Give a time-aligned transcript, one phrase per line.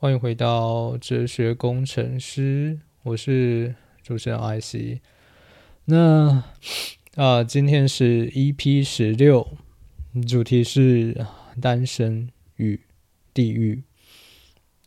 [0.00, 5.00] 欢迎回到哲学工程师，我是主持人 IC。
[5.86, 6.44] 那
[7.16, 9.44] 啊，今天是 EP 十六，
[10.28, 11.26] 主题是
[11.60, 12.78] 单身与
[13.34, 13.82] 地狱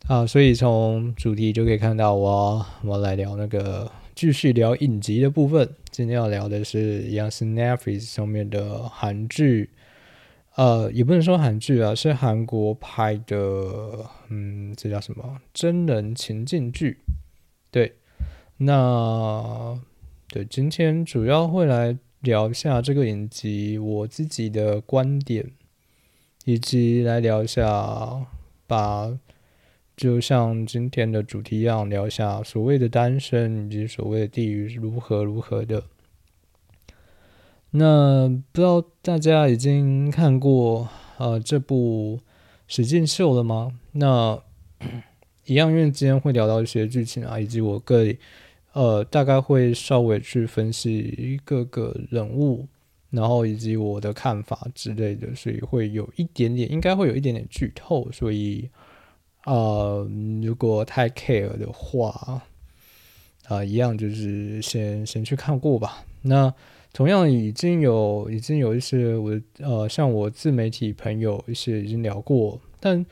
[0.06, 5.68] 啊，所以从主题就可以看到，我我来聊那个继续聊影集的部分。
[5.90, 9.68] 今天要聊的是一样是 Netflix 上面的韩剧。
[10.56, 16.98] 呃，也不能说韩剧啊，是韩国拍的，嗯，这叫什么真人情境剧？
[17.70, 17.94] 对，
[18.58, 19.80] 那
[20.28, 25.50] 对，今天主要会来聊一下这个影集我自己的观点，
[26.44, 28.26] 以及来聊一下，
[28.66, 29.18] 把
[29.96, 35.82] 就像今天的主题一样，聊一下所谓的单身以及所谓的地狱如何如何的。
[37.74, 42.20] 那不知道大家已经看过呃这部
[42.68, 43.72] 实境秀了吗？
[43.92, 44.38] 那
[45.46, 48.14] 一样，因为今天会聊到一些剧情啊，以及我个
[48.74, 52.68] 呃大概会稍微去分析各个人物，
[53.08, 58.68] 然后以及我的看法之类的，所以会有一点点，应该会有一点点剧透，所以
[59.46, 60.06] 呃
[60.42, 62.42] 如果太 care 的话，
[63.48, 66.04] 啊一样就是先先去看过吧。
[66.20, 66.52] 那。
[66.92, 73.04] 同样已经有已经有一些我呃像我自媒体朋友一些已经聊过，但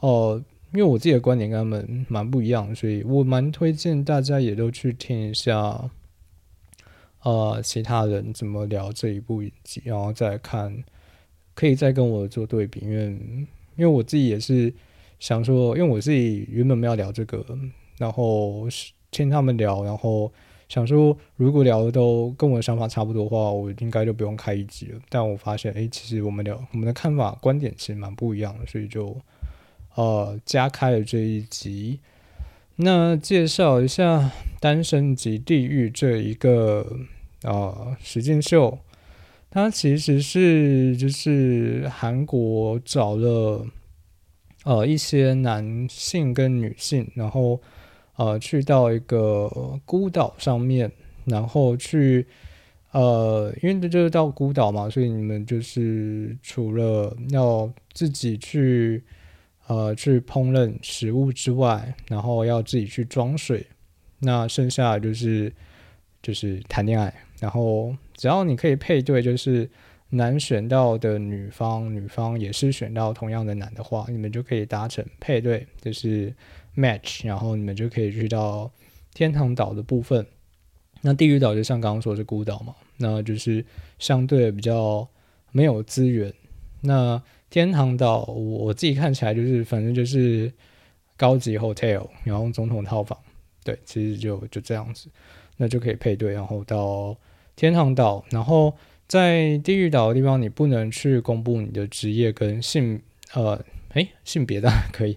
[0.00, 0.42] 哦
[0.72, 5.90] 因为我自己的观点跟他们蛮不一样，所以我蛮推荐大家也都去听一下，
[7.22, 10.82] 呃其他人怎么聊这一部影集，然后再看，
[11.54, 13.04] 可以再跟我做对比，因为
[13.76, 14.72] 因为我自己也是
[15.20, 17.44] 想说，因为我自己原本没有聊这个，
[17.98, 18.66] 然后
[19.10, 20.32] 听他们聊，然后。
[20.68, 24.98] 想说，如果聊的都跟我的想法差不多的话，我应该就不用开一集了。
[25.08, 29.16] 但我发现，哎，其实我们聊我们的看法、观点其实蛮不一样的，所以就
[29.94, 32.00] 呃加开了这一集。
[32.76, 34.18] 那介绍一下
[34.58, 36.98] 《单身级地狱》这一个
[37.42, 38.80] 啊实境秀，
[39.48, 43.64] 它其实是就是韩国找了
[44.64, 47.60] 呃一些男性跟女性，然后。
[48.16, 49.46] 呃，去到一个
[49.84, 50.90] 孤岛上面，
[51.26, 52.26] 然后去，
[52.92, 59.04] 呃，因为这就是到孤岛嘛，所以你们就是除了要自己去，
[59.66, 63.66] 呃，去烹饪食物之外，然后要自己去装水，
[64.20, 65.52] 那剩下就是
[66.22, 69.68] 就是谈恋爱，然后只要你可以配对，就是
[70.08, 76.34] 男选到的女方，女方也是选到同样的男的话，你们就可以达成配对，就是。
[76.76, 78.70] match，然后你们就可以去到
[79.14, 80.26] 天堂岛的部分。
[81.02, 83.64] 那地狱岛就像刚刚说是孤岛嘛，那就是
[83.98, 85.06] 相对比较
[85.52, 86.32] 没有资源。
[86.80, 90.52] 那天堂岛我自己看起来就是反正就是
[91.16, 93.18] 高级 hotel，然后总统套房，
[93.62, 95.08] 对，其实就就这样子，
[95.56, 97.16] 那就可以配对，然后到
[97.54, 98.24] 天堂岛。
[98.30, 98.76] 然后
[99.06, 103.00] 在地狱岛的地方，你不能去公布你的职业跟性，
[103.34, 103.62] 呃，
[103.94, 105.16] 诶，性别当然可以。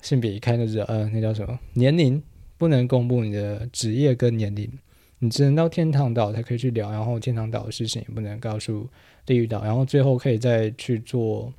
[0.00, 2.22] 性别一看就是呃，那叫什么年龄
[2.56, 4.70] 不能公布你的职业跟年龄，
[5.18, 8.88] 你只能到天堂岛才可以去聊，然后天堂岛的事情也不能告诉
[9.26, 11.52] 地狱岛，然后最后可以再去做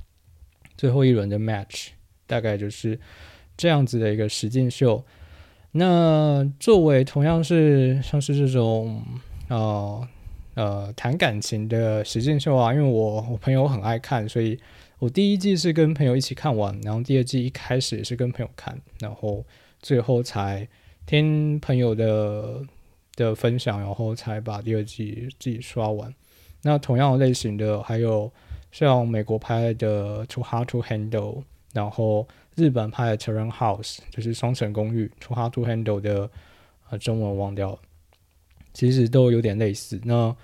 [0.78, 1.90] 最后一轮的 match，
[2.26, 2.98] 大概就是
[3.58, 5.04] 这样子的一个实境秀。
[5.72, 9.04] 那作为同样是像是这种
[9.50, 10.08] 呃
[10.54, 14.58] 呃谈感情的实境秀啊，因为我我朋友很爱看，所以。
[15.00, 19.46] 我第一季是跟朋友一起看完，然后第二季一开始也是跟朋友看，然后
[19.82, 20.68] 最后才
[21.06, 22.62] 听朋友的
[23.16, 26.14] 的分享，然后才把第二季自己刷完。
[26.64, 28.30] 那同样类型的还有
[28.74, 31.10] 像美国拍的《Too Hard to Handle》，
[31.74, 36.30] 然后日本拍的《Terrace House》，就是双层公寓，《Too Hard to Handle》的
[36.90, 37.80] 呃中文忘掉了，
[38.74, 40.02] 其实都有点类似。
[40.04, 40.36] 那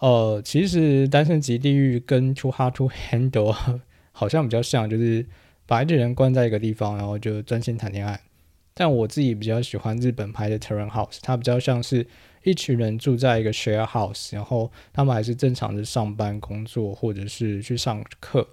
[0.00, 3.54] 呃，其实《单身级地狱》跟《Too Hard to Handle》。
[4.12, 5.26] 好像比较像，就是
[5.66, 8.20] 把一个人关在一个地方，然后就专心谈恋爱。
[8.74, 12.06] 但我自己比较喜欢日本拍的《t e r r a n House》，它比较像是
[12.42, 18.48] 一群人住在一个 share house，然后他们还是正常的上班工作或者是去上课，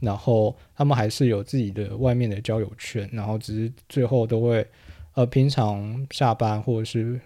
[0.00, 4.66] 然后他们还是有自己的外面的交友圈，然后只是最后都会
[5.14, 7.20] 呃平常下班或者是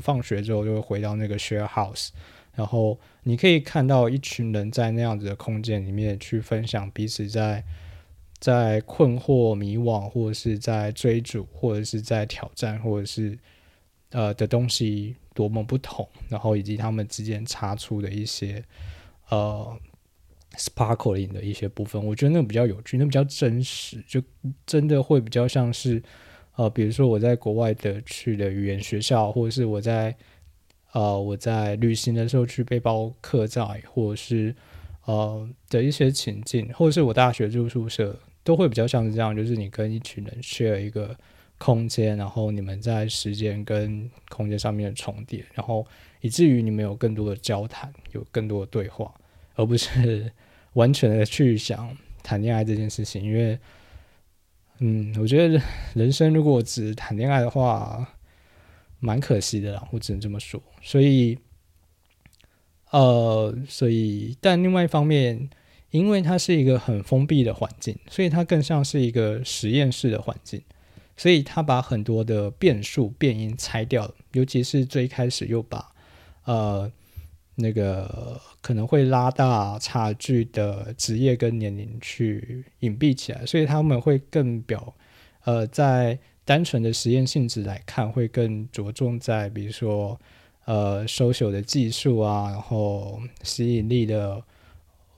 [0.00, 2.08] 放学之后就会回到那个 share house。
[2.54, 7.64] 然后你可以看到一群人在那样子的空间里面去分享彼此在
[8.38, 13.38] 在困惑、迷惘，或者是在追逐，或者是在挑战，或者是
[14.10, 18.62] 呃的东西多么不同，然后以及他们之间擦出的一些
[19.30, 19.74] 呃
[20.56, 24.22] sparkling 的一些部分，我觉得那个比较有趣，那比较真实，就
[24.66, 26.02] 真的会比较像是，
[26.56, 30.14] 呃，比如说我在国外的去的语言学校，或者是我在，
[30.92, 34.54] 呃，我在旅行的时候去背包客栈，或者是
[35.04, 41.16] 呃的一些情境，或者是我大学住宿舍，都会比较像是这样，就是你跟一群人 share 一个
[41.58, 45.86] 空间，然后你们在时间跟空间上面的重叠，然后
[46.20, 49.12] 以至于你们有更多的交谈，有更多的对话。
[49.54, 50.32] 而不是
[50.74, 53.58] 完全的去想谈恋爱这件事情，因为，
[54.78, 55.62] 嗯，我觉得
[55.94, 58.14] 人生如果只谈恋爱的话，
[59.02, 60.62] 蛮可惜的啦，我只能这么说。
[60.80, 61.36] 所以，
[62.90, 65.50] 呃，所以，但另外一方面，
[65.90, 70.62] 因为它是一个很封闭的环境，所以它更像是一个实验室的环境，
[71.16, 75.92] 所以它把很多的变数、变因拆掉了，尤其是最开始又把，
[76.44, 76.90] 呃。
[77.54, 84.96] 那个可能会拉大差距的职业跟年龄去隐蔽起来，所以他们会更表
[85.44, 90.20] 呃，在单纯的实验性质来看，会更着重在比如说
[90.64, 94.42] 呃收手的技术啊，然后吸引力的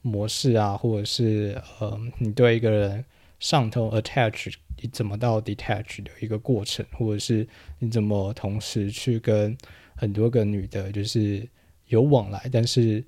[0.02, 3.04] 模式啊，或者是呃，你对一个人
[3.38, 7.46] 上头 attach，你怎么到 detach 的一个过程，或者是
[7.78, 9.56] 你怎么同时去跟
[9.94, 11.48] 很多个女的，就是。
[11.88, 13.04] 有往来，但是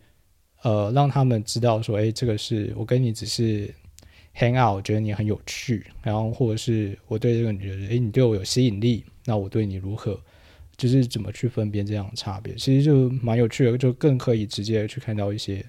[0.60, 3.74] 呃，让他们知道说，哎，这个是我跟你只是
[4.36, 10.20] hang out，觉得你很有趣，然后或者是我对这个女人，哎，你对我有吸引力，那我对你如何，
[10.76, 15.64] 就是怎么去分辨这样的差别，其实就蛮有趣的，就更可以直接去看到一些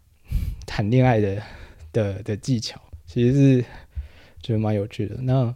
[0.66, 1.42] 谈恋爱的
[1.92, 3.64] 的的技巧，其实是
[4.42, 5.16] 觉得蛮有趣的。
[5.22, 5.54] 那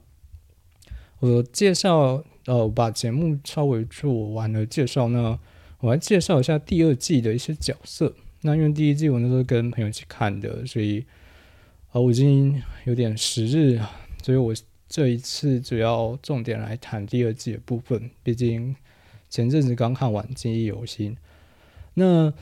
[1.18, 5.38] 我介绍，呃，把节目稍微做完了介绍呢。
[5.80, 8.14] 我来介绍一下第二季的一些角色。
[8.42, 11.04] 那因为第一季我那时候跟朋友一起看的，所以
[11.92, 13.80] 呃我已经有点时日，
[14.22, 14.54] 所以我
[14.88, 18.10] 这一次主要重点来谈第二季的部分。
[18.22, 18.74] 毕竟
[19.28, 21.16] 前阵子刚看完，记忆犹新。
[21.94, 22.32] 那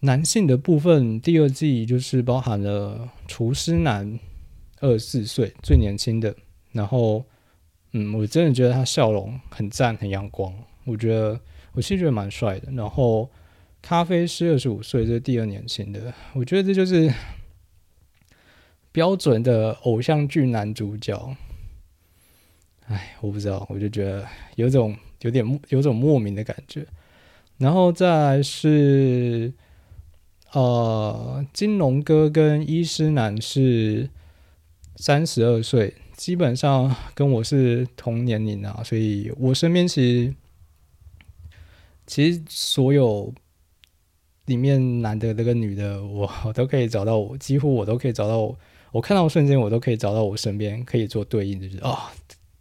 [0.00, 4.18] 男性的部分，第二季就是包含了厨师男，
[4.80, 6.34] 二十四岁，最年轻的。
[6.72, 7.24] 然后，
[7.92, 10.54] 嗯，我真的觉得他笑容很赞，很阳光。
[10.84, 11.40] 我觉得。
[11.74, 13.30] 我其实觉得蛮帅的，然后
[13.80, 17.12] 咖啡师二十五岁，这是第二年轻的，我觉得这就是
[18.98, 21.36] 标准的偶像剧男主角。
[22.86, 26.84] 哎，我不知道，我就觉得有种有点有种莫名的感觉。
[27.58, 29.52] 然后再是
[30.50, 34.10] 呃，金龙哥跟医师男是
[34.96, 40.34] 三十二岁，基本上跟我是同年龄啊，所以我身边其实。
[42.04, 43.32] 其实所有
[44.46, 48.38] 里面男的、那个女的，我我都可以找到，我几乎我都可以找到。
[48.38, 48.58] 我
[48.92, 52.12] 我看到瞬间，我都可以找到我身边可以做对应的，就是啊，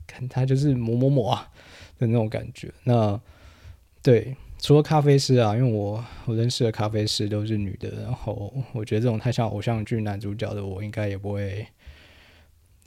[0.06, 1.50] 看他就是某某某啊
[1.98, 2.72] 的那种感觉。
[2.84, 3.20] 那
[4.02, 11.66] 对，除了咖啡师啊，因为我我认识的咖啡师都是女的，然后我觉得这种太像偶像剧男主角的，我应该也不会。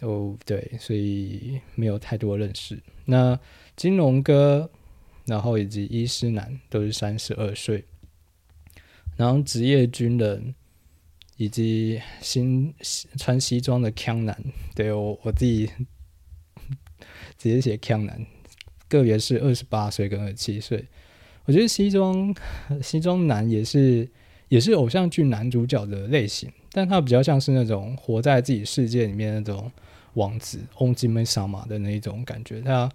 [0.01, 2.79] 哦，对，所以没有太多认识。
[3.05, 3.39] 那
[3.77, 4.71] 金龙哥。
[5.27, 7.85] 然后以及医师男都是三十二岁，
[9.17, 10.53] 然后职业军人
[11.41, 12.71] 以及新
[13.17, 14.37] 穿西装的腔男，
[14.75, 15.67] 对我我自己
[17.39, 18.27] 直接写腔男，
[18.91, 20.85] 个别是二十八岁跟二十七岁。
[21.47, 22.35] 我觉得西装
[22.83, 24.07] 西装男也是
[24.51, 29.73] 也是偶像剧男主角的类型，但他比较像是那种活在自己世界里面那种
[30.13, 32.61] 王子翁金梅萨马的那一种感觉。
[32.61, 32.87] 他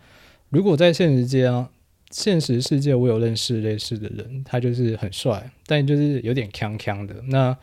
[0.50, 1.68] 如果在现实间。
[2.12, 7.16] 现实世界我有认识类似的人，他就是很帅，但就是有点腔腔的。
[7.28, 7.58] 那，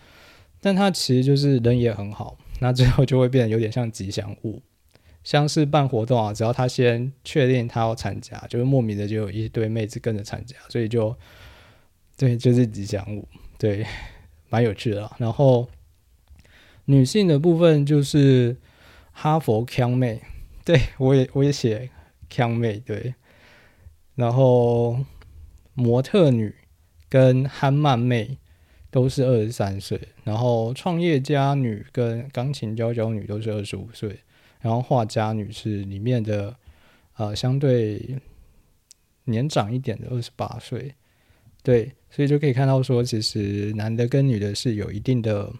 [0.62, 2.38] 但他其实就是人也很好。
[2.60, 4.62] 那最后就会变得有点像吉祥物，
[5.24, 11.14] 像是办活动啊，只要他先确定他要参加，就是莫名的就有一堆妹子跟着参加，所以就
[12.16, 13.26] 对，就是吉祥物，
[13.58, 13.84] 对，
[14.48, 15.10] 蛮有趣的。
[15.18, 15.68] 然后
[16.84, 18.56] 女性的部分就是
[19.10, 20.22] 哈佛腔妹，
[20.64, 21.90] 对我也我也写
[22.30, 23.14] 腔妹，对。
[24.14, 24.98] 然后，
[25.72, 26.54] 模特女
[27.08, 28.36] 跟憨曼妹
[28.92, 34.16] 都是二十三岁，然后创业家女跟钢琴娇娇女都是二十五岁，
[34.60, 36.54] 然后画家女是里面的
[37.16, 38.16] 呃相对
[39.24, 40.94] 年长一点的二十八岁，
[41.64, 45.52] 对，所以就可以看到说，其实男的跟女的是有一定的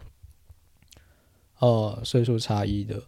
[1.59, 3.03] 呃岁数差异的。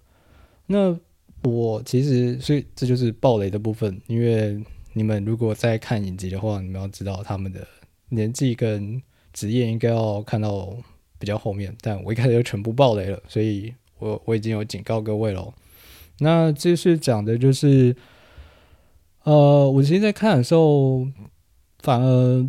[0.66, 0.98] 那
[1.42, 4.60] 我其实所以这就是暴雷的部分，因为。
[4.96, 7.66] 你们如果在看影集的话，你们要知道他们的
[8.10, 9.02] 年纪跟
[9.34, 10.74] 职业应该要看到
[11.18, 15.52] 比较后面，但我一开始就全部爆雷了，所以我我已经有警告各位喽。
[16.20, 17.94] 那这是讲的就是，
[19.24, 21.06] 呃，我其实，在看的时候，
[21.80, 22.48] 反而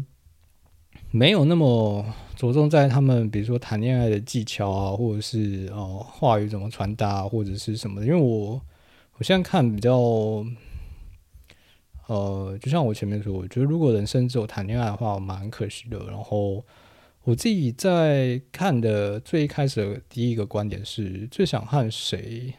[1.10, 8.62] 没有那么着重在他们，比如说谈恋爱的技巧啊，或者是哦话语怎么传达，或者是什么的，因为我
[9.18, 10.46] 我现在看比较，
[12.08, 16.06] 呃，就像我前面说，我觉得如果人生只有谈恋爱的话，蛮可惜的。
[16.06, 16.64] 然后
[17.24, 22.54] 我自己在看的最一开始的第一个观点是，最想和谁？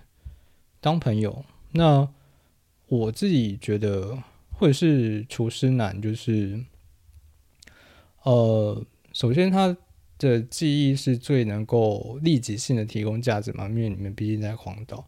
[0.80, 2.08] 当朋友，那
[2.88, 4.18] 我自己觉得，
[4.52, 6.64] 或者是厨师男，就是，
[8.22, 9.76] 呃，首先他
[10.18, 15.06] 的记忆是最能够立即性的提供价值嘛，因为你们毕竟在荒岛。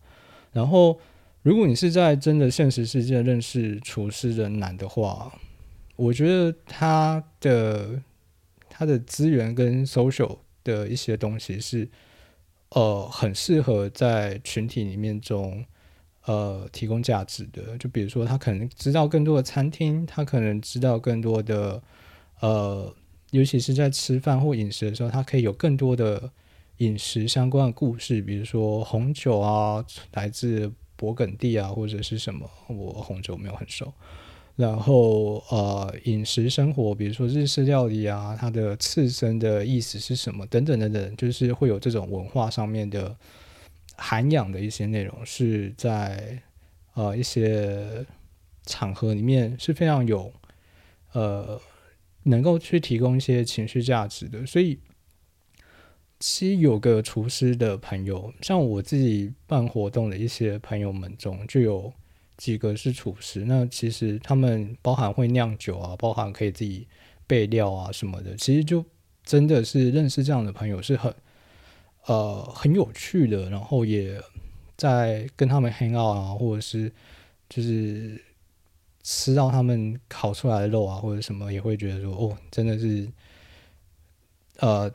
[0.53, 0.99] 然后，
[1.49, 5.33] 如果你是在真的现实世界认识厨师的男的话，
[5.97, 8.03] 我觉得他的
[8.69, 11.89] 他的资源跟 social 的一些东西是。
[12.73, 15.65] 呃，很适合在群体里面中，
[16.27, 17.79] 呃，提供价值的。
[17.79, 21.83] 就比如说，他可能知道更多的餐厅，他可能知道更多的，
[22.41, 22.95] 呃，
[23.31, 26.31] 尤其是在吃饭或饮食的时候，他可以有更多的
[26.77, 33.93] 饮食相关的故事，比如说红酒啊，来自勃艮第啊，或者是什么，我红酒没有很熟。
[34.57, 40.45] 然后呃，饮食生活，比如说日式料理啊，它的刺身的意思是什么？
[40.47, 43.17] 等等等等，就是会有这种文化上面的
[43.97, 46.43] 涵养的一些内容，是在
[46.95, 48.05] 呃一些
[48.65, 50.33] 场合里面是非常有
[51.13, 51.61] 呃
[52.25, 54.45] 能够去提供一些情绪价值的。
[54.45, 54.77] 所以，
[56.21, 61.93] 其实有个厨师的朋友，像我自己办活动的一些朋友们中，就有。
[62.39, 66.87] 几个是厨师，那其实他们包含会酿酒啊，包含可以自己
[67.27, 68.85] 备料啊什么的，其实就
[69.25, 71.13] 真的是认识这样的朋友是很
[72.05, 74.23] 呃很有趣的，然后也
[74.77, 76.93] 在跟他们 hang out 啊，或者是
[77.49, 78.23] 就是
[79.03, 83.11] 吃到他们烤出来的肉啊或者什么，也会觉得说哦，真的是
[84.61, 84.89] 呃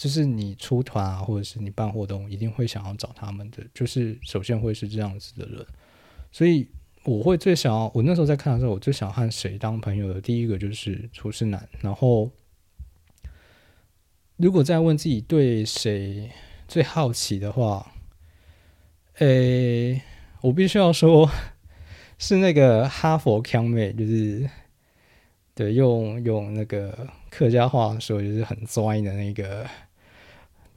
[0.00, 5.66] 就是你出团啊，或者是你办活动，一定会想要找他们的，就是首先会是这样子的人。
[6.32, 6.66] 所以
[7.04, 11.68] 我会最想要，我那时候在看的时候，我最想和谁当朋友的第一个就是厨师男。
[11.82, 12.30] 然后，
[14.38, 16.30] 如果再问自己对谁
[16.66, 17.92] 最好奇的话，
[19.18, 20.00] 诶，
[20.40, 21.30] 我必须要说，
[22.16, 24.48] 是那个哈佛康妹，就是
[25.54, 29.68] 对用用那个客家话说，就是很拽的那个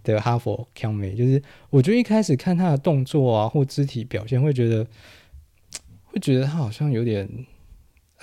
[0.04, 1.16] 的哈佛康妹。
[1.16, 4.86] 就是我觉得一开始看他的动作啊或肢体表现，会觉得。
[6.16, 7.28] 会觉得他好像有点，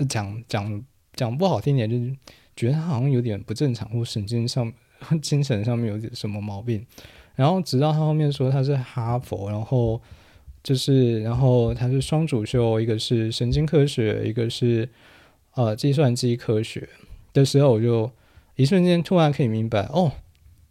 [0.09, 2.17] 讲讲讲不好听点，就是
[2.55, 4.73] 觉得他好像有点不正常，或神经上、
[5.21, 6.87] 精神上面有点什么毛病。
[7.35, 10.01] 然后直到他后面说他是哈佛，然后
[10.63, 14.89] 就是，然后他是双主修，一个是神经科学，一个是
[15.55, 16.89] 呃计算机科学
[17.33, 18.09] 的时候，我就
[18.55, 20.13] 一瞬间突然可以明白，哦，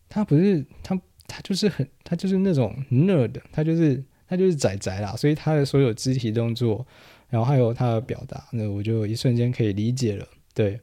[0.10, 4.04] 他不是他，他就是很，他就是那种 nerd，他就是。
[4.32, 6.86] 他就是仔仔啦，所以他的所有肢体动作，
[7.30, 10.28] 然后还有他的表达，那我就一瞬间可以理解了。
[10.54, 10.80] 对，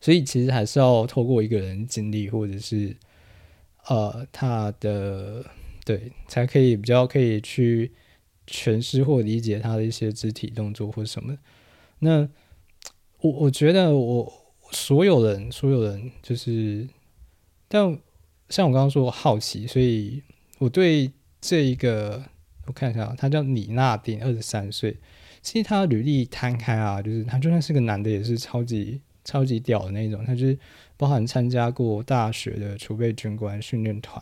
[0.00, 2.96] 所以其实还是要透过一个人经历，或者是
[3.88, 5.44] 呃他的
[5.84, 7.90] 对，才可以比较可以去
[8.46, 11.36] 诠释或理解他的一些肢体动作或什么。
[11.98, 12.28] 那
[13.18, 14.32] 我我觉得我
[14.70, 16.86] 所有人所有人就是，
[17.66, 17.98] 但
[18.48, 20.22] 像我刚刚说好奇，所以
[20.58, 21.10] 我对。
[21.40, 22.20] 这一个
[22.66, 24.96] 我看一下，他叫李纳丁，二十三岁。
[25.40, 30.24] 其实他履历摊开啊，就是他就算是个男的，也是超级超级屌的那种。
[30.24, 30.58] 他就是
[30.96, 34.20] 包含参加过大学的储备军官训练团，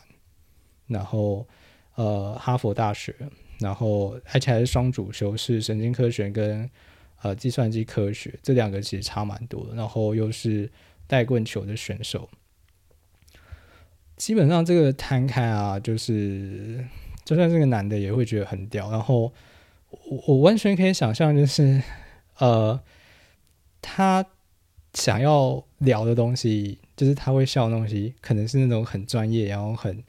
[0.85, 1.47] 然后
[1.95, 3.15] 呃哈佛大学，
[3.57, 6.69] 然后而且还是双主修，是神经科学跟
[7.23, 9.73] 呃计算机科学这两个其实差蛮多的。
[9.73, 10.71] 然后又是
[11.07, 12.29] 带棍球的选手，
[14.17, 16.85] 基本上这个摊开啊，就是。
[17.27, 18.89] 就算是个男的，也会觉得很屌。
[18.89, 19.33] 然后
[19.89, 21.83] 我我完全可以想象，就是
[22.37, 22.81] 呃，
[23.81, 24.25] 他
[24.93, 30.01] 想要聊的东西，就是他会笑的东西，可能是那种很专业，然后很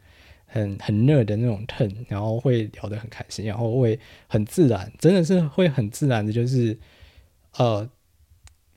[0.46, 3.98] 很很热的那种 turn，然后会聊得很开心，然后会
[4.28, 6.78] 很自然，真的是会很自然的，就是
[7.56, 7.90] 呃，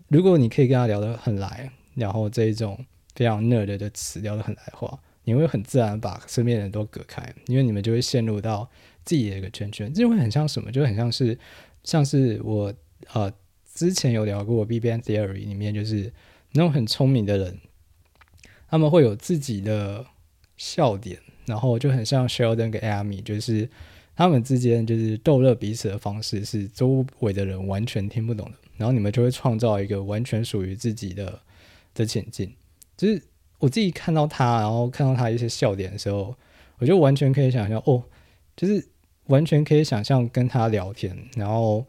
[0.08, 2.84] 如果你可以跟他聊得很来，然后这一种
[3.14, 5.00] 非常热的的词聊得很来的话。
[5.24, 8.70] 你会很自然把身边人都隔开，因为你们就会陷入到
[9.04, 10.72] 自己的一个圈圈，这会很像什么？
[10.72, 11.38] 就很像是
[11.84, 12.74] 像是我
[13.14, 13.32] 呃
[13.74, 16.12] 之前有聊过 B B N Theory 里面，就是
[16.54, 17.60] 那种很聪明的人，
[18.70, 20.06] 他们会有自己的
[20.58, 23.70] 笑点，然后就很像 Sheldon 跟 Amy，就是
[24.16, 31.42] 他们之间就是逗乐彼此的方式是周围的人完全听不懂的，然后你们就会创造一个完全属于自己的
[31.94, 32.54] 的前进。
[32.98, 33.22] 就是
[33.62, 36.36] 我自己看到他，然后看到他一些笑点的时候，
[36.80, 38.04] 我就完全可以想象，哦，
[38.58, 38.86] 就是
[39.28, 41.86] 完全可以想象跟他聊天，然后。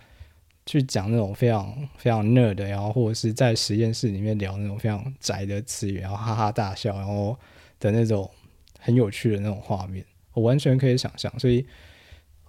[0.64, 7.36] 去讲那种非常非常 nerd 的，然后或者是在实验室里面聊那种非常宅的词语，然后哈哈大笑，然后
[7.80, 8.30] 的那种
[8.78, 11.36] 很有趣的那种画面，我完全可以想象。
[11.36, 11.66] 所以，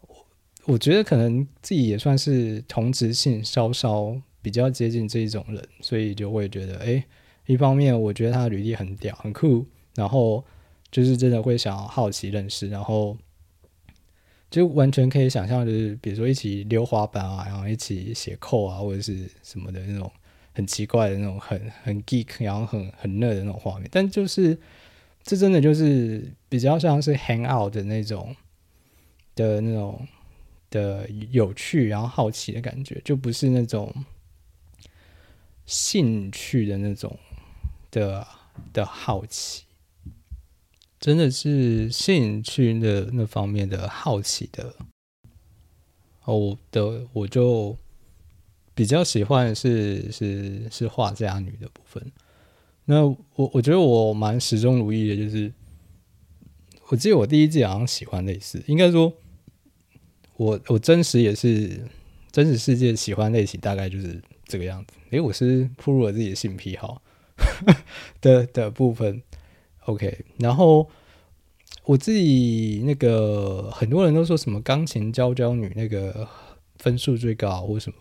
[0.07, 0.15] 我
[0.65, 7.03] 我觉得可能自己也算是同质性稍稍比较接近这一种人，所以就会觉得，哎，
[7.45, 10.43] 一方面我觉得他的履历很屌很酷，然后
[10.91, 13.17] 就是真的会想好奇认识，然后。
[14.49, 20.11] 就完全可以想象，就是比如说一起溜滑板啊，然后一起写扣啊，或者是什么的那种
[20.53, 23.89] 很奇怪的那种很很 geek，然后很很热的那种画面。
[23.91, 24.55] 但就是
[25.23, 28.35] 这真的就是比较像是 hang out 的那种
[29.33, 30.07] 的那种
[30.69, 33.91] 的有趣，然后好奇的感觉，就不是那种
[35.65, 37.17] 兴趣的那种
[37.93, 38.27] 的
[38.73, 39.63] 的好奇。
[40.99, 44.73] 真的是兴趣的那方面的好奇的，
[46.23, 47.77] 哦我的我就
[48.73, 52.11] 比较喜欢是是是画家女的部分。
[52.85, 55.51] 那我我觉得我蛮始终如一的，就是
[56.87, 59.11] 我记得我第一季好像喜欢类似，应该说
[60.37, 61.81] 我我真实也是
[62.31, 64.93] 真实世界喜欢类型大概就是这个样子。
[65.09, 67.01] 诶，我是铺入了自己的性癖好
[68.21, 69.21] 的的部分。
[69.85, 70.89] OK，然后
[71.83, 76.25] 我自己那个很多人都说什么钢琴娇娇女那个
[76.77, 77.97] 分数最高或什么，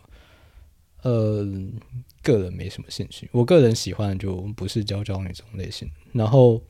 [1.02, 1.44] 呃，
[2.22, 3.28] 个人没什么兴趣。
[3.32, 5.90] 我个人喜欢的就不是娇娇女这种类型。
[6.12, 6.62] 然后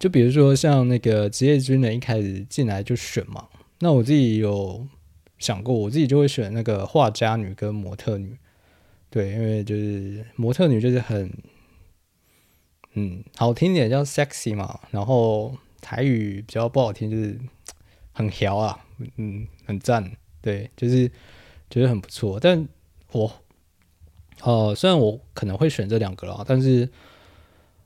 [0.00, 3.46] 就比如说像那个职业军人一开始进来就选嘛，
[3.78, 4.84] 那我自己有
[5.38, 8.36] 想过，我自己就会选那个画家女跟模特女。
[9.08, 11.32] 对，因为就是模特女就是很。
[12.94, 17.38] 嗯，好听点叫 sexy 嘛，然后台语比较不好听就是
[18.12, 18.84] 很调啊，
[19.16, 21.10] 嗯，很赞，对，就是
[21.70, 22.38] 觉得很不错。
[22.38, 22.68] 但
[23.12, 23.32] 我，
[24.42, 26.86] 呃，虽然我可能会选这两个啦，但是，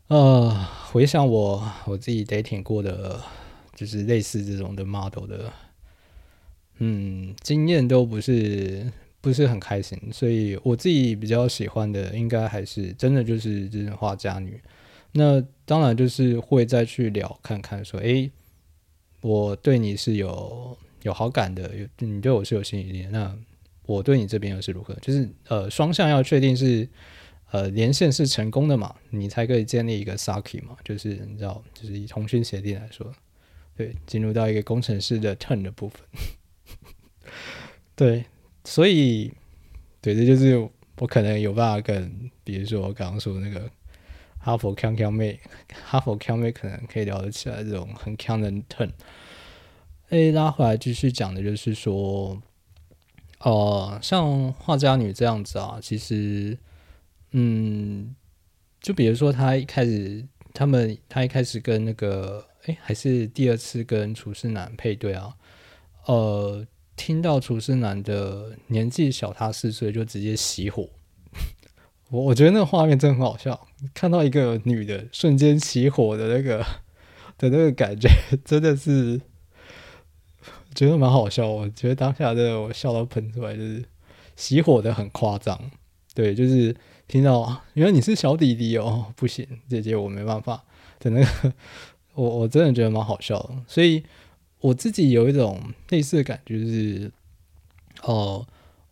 [0.08, 0.50] 呃，
[0.90, 3.22] 回想我我自己 dating 过的，
[3.76, 5.52] 就是类似这种的 model 的，
[6.78, 8.90] 嗯，经验都不是
[9.20, 14.60] 不是很开心，所以我自己比较喜欢的，应该还是真的就是这种画家女。
[15.12, 18.30] 那当然就是会再去聊看看，说，哎，
[19.22, 23.36] 我对你是有有好感的，有你对我是有吸引力，那
[23.86, 24.94] 我对你这边又是如何？
[25.00, 26.88] 就是呃，双向要确定是
[27.50, 33.10] 呃连线是成功的嘛，你才可以建立一个 saki 嘛，就是你知道，就是以通讯协定来说，
[33.76, 36.00] 对，进入到一个工程师的 turn 的部分，
[37.96, 38.24] 对，
[38.64, 39.32] 所以
[40.00, 40.56] 对，这就是
[40.98, 43.70] 我可能有办法跟，比如说我刚刚说那个。
[44.46, 45.40] 哈佛强强妹，
[45.84, 48.92] 哈佛强妹可能可以聊得起来这种很强的 turn。
[50.10, 52.40] 哎，拉回来继续讲的就是说，
[53.40, 56.56] 呃，像画家女这样子啊，其实，
[57.32, 58.14] 嗯，
[58.80, 65.36] 就比如说她一开始，他们她一开始跟那个，哎，还是第二次跟厨师男配对啊，
[66.04, 70.88] 呃，听到厨师男的年纪小他四岁，就直接熄火。
[72.10, 76.58] 我我觉得那个画面真的很好笑，看到一个女的瞬间起火的那个
[77.36, 78.08] 的那个感觉，
[78.44, 79.20] 真的是
[80.72, 81.48] 觉得蛮好笑。
[81.48, 83.84] 我觉得当下的我笑到喷出来，就是
[84.36, 85.58] 起火的很夸张。
[86.14, 86.74] 对，就是
[87.08, 90.64] 听到原来你是小弟弟哦，不行，姐姐我没办法
[91.00, 91.52] 的那个，
[92.14, 93.50] 我我真的觉得蛮好笑的。
[93.66, 94.04] 所以
[94.60, 97.10] 我自己有一种类似的感觉，就是
[98.02, 98.46] 哦。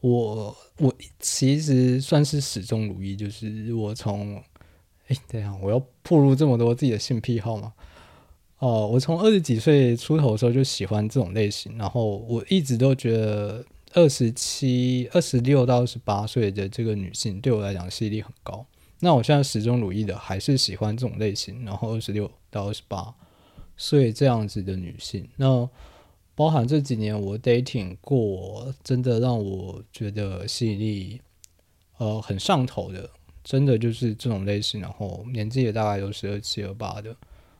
[0.04, 4.36] 我我其实算是始终如一，就是我从
[5.06, 7.72] 哎，等下我要暴露这么多自己的性癖好吗？
[8.58, 13.64] 哦，我从二十几岁出头的时候就喜欢这种类型，然后我一直都觉得
[13.94, 18.66] 二十七、二十六到二十八岁的这个女性对我来讲吸引力很高。
[19.00, 23.14] 那我现在始终如一的还是喜欢这种类型，然后二十六到二十八
[23.78, 25.26] 岁这样子的女性。
[25.36, 25.66] 那
[26.34, 31.20] 包含这几年我 dating 过，真的让我觉得吸引力
[31.98, 33.08] 呃很上头的，
[33.44, 34.80] 真的就是这种类型。
[34.80, 37.16] 然后年纪也大概都是二七二八的。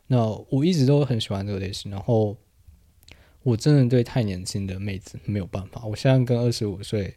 [0.07, 1.91] 那我一直都很喜欢这个类型。
[1.91, 2.37] 然后
[3.43, 5.85] 我真的对太年轻的妹子没有办法。
[5.85, 7.15] 我现在跟二十五岁，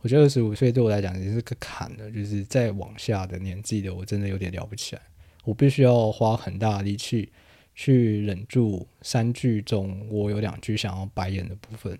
[0.00, 5.02] 我觉得二十五岁对我来讲也是个坎的，就是再往下的年纪的，我真的有点聊不起来。
[5.44, 7.32] 我必须要花很大的力气
[7.80, 11.96] 去忍住三句中我有两句想要白眼的部分，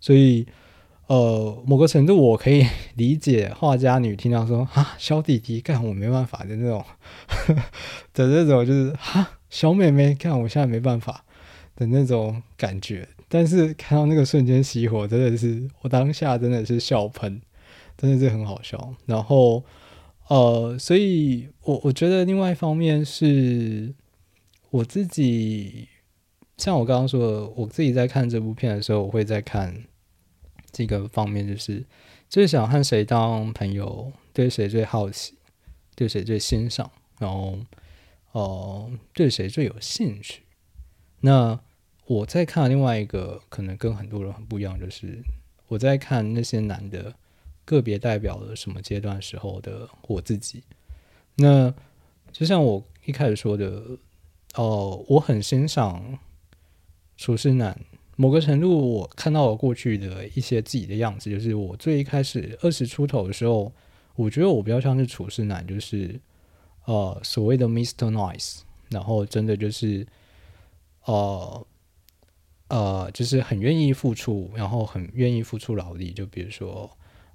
[0.00, 0.46] 所以
[1.08, 2.64] 呃，某个程度我可以
[2.96, 6.82] 理解画家女听到说啊，小弟弟干我没办法的那种
[8.14, 11.22] 的那种，就是哈，小妹妹干我现在没办法
[11.76, 13.06] 的那种感觉。
[13.28, 17.42] 但是看到那个瞬间熄火，真的是我当下真的是笑喷，
[17.98, 18.94] 真的是很好笑。
[19.04, 19.62] 然后
[20.28, 23.92] 呃，所以我我觉得另外一方面是
[24.70, 25.88] 我自己，
[26.56, 29.84] 像我刚刚说的，我自己在看这部片的时候，我会在看。
[30.72, 31.84] 这个方面就是
[32.28, 35.34] 最想和谁当朋友，对谁最好奇，
[35.96, 37.58] 对谁最欣赏，然后
[38.30, 40.42] 哦，对谁最有兴趣。
[41.22, 41.58] 那
[42.06, 45.18] 我在看另外一个可能跟很多人很不一样，就是
[45.66, 47.12] 我在看那些男的
[47.64, 50.62] 个别代表了什么阶段时候的我自己。
[51.34, 51.74] 那
[52.30, 53.82] 就像我一开始说的，
[54.54, 56.18] 哦，我很欣赏
[57.16, 57.78] 厨师男。
[58.16, 63.72] 某个程度，我看到了过去的一些自己的样子，就是我最一开始二十出头的时候，
[64.14, 66.20] 我觉得我比较像是厨师男，就是
[66.84, 68.60] 呃所谓的 Mister Nice，
[68.90, 70.06] 然后真的就是
[71.04, 71.66] 呃
[72.68, 76.90] 呃就是很愿意付出，然后很愿意付出劳力，就比如说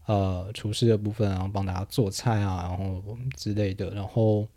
[0.05, 4.47] 呃厨师的部分，然后帮大家做菜啊，然后之类的，然后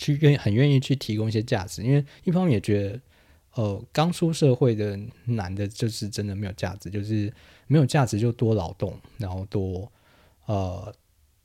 [0.00, 3.00] 去愿很愿意去提供一些价值，因为一方面也觉得。
[3.54, 7.30] 呃，刚出社会的男的，就是真的没有价值，就是
[7.66, 9.90] 没有价值就多劳动，然后多
[10.46, 10.94] 呃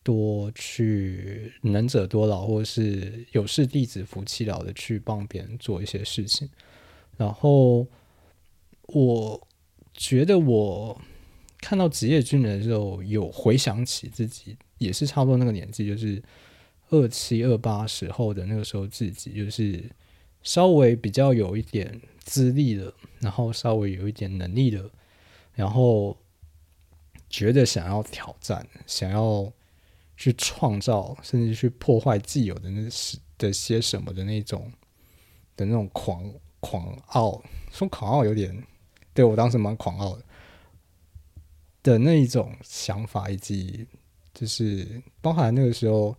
[0.04, 6.48] 多去能者多劳，或是有事弟子服其劳的去帮别人做一些事情。
[7.18, 7.88] 然后
[8.84, 9.48] 我
[9.92, 11.02] 觉得我
[11.62, 16.22] 看到职业军人的时候，有回想起自己也是差不多那个年纪，就是
[16.96, 19.92] 二七二八时候的那个时候自己，就是。
[20.46, 24.88] 稍微比较有一点资历的，然后稍微有一点能力的，
[25.56, 26.16] 然后
[27.28, 29.52] 觉得想要挑战，想要
[30.16, 34.72] 去创造，甚至去破坏既有的那是的些什么的那种
[35.56, 38.64] 的那种狂狂傲，说狂傲有点
[39.16, 40.24] 对我当时蛮狂傲的
[41.82, 43.88] 的那一种想法，以及
[44.32, 46.16] 就是包含那个时候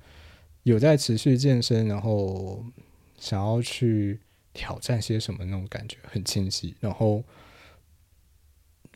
[0.66, 2.64] 有在持续健身，然后。
[3.18, 4.20] 想要去
[4.52, 7.24] 挑战些什么那种感觉很清晰，然后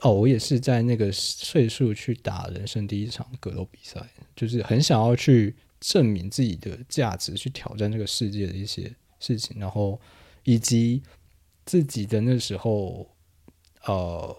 [0.02, 3.98] 哦，我也是在那个岁数去打人生第一场格斗比赛，
[4.37, 9.98] 就是很想要去证明自己的价值，去挑战这个世界的一些事情，然后
[10.44, 11.02] 以及
[11.64, 13.09] 自己的那时候
[13.87, 14.37] 呃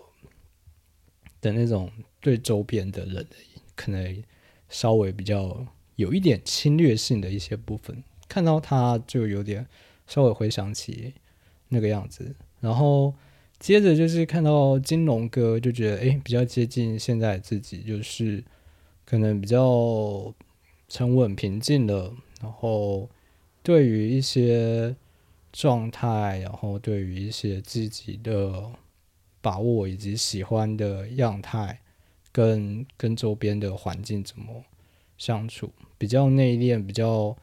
[1.42, 3.28] 的那种对周边的人
[3.76, 4.24] 可能
[4.70, 8.04] 稍微比较有一点侵略性的一些部分。
[8.28, 9.68] 看到他就有点
[10.08, 11.14] 稍微回想起
[11.68, 13.14] 那个样子，然后
[13.60, 18.42] 接着就是看到金龙哥，就觉得诶比较接近现在自己，就是
[19.06, 20.34] 可能比较
[20.88, 23.10] 沉稳平静的，然后
[23.62, 24.96] 对于一些
[25.52, 28.72] 状态，然后对于一些自己的
[29.42, 31.82] 把握以及喜欢的样态，
[32.32, 34.64] 跟跟周边的环境怎么
[35.22, 37.38] 相处，比较内敛，比较。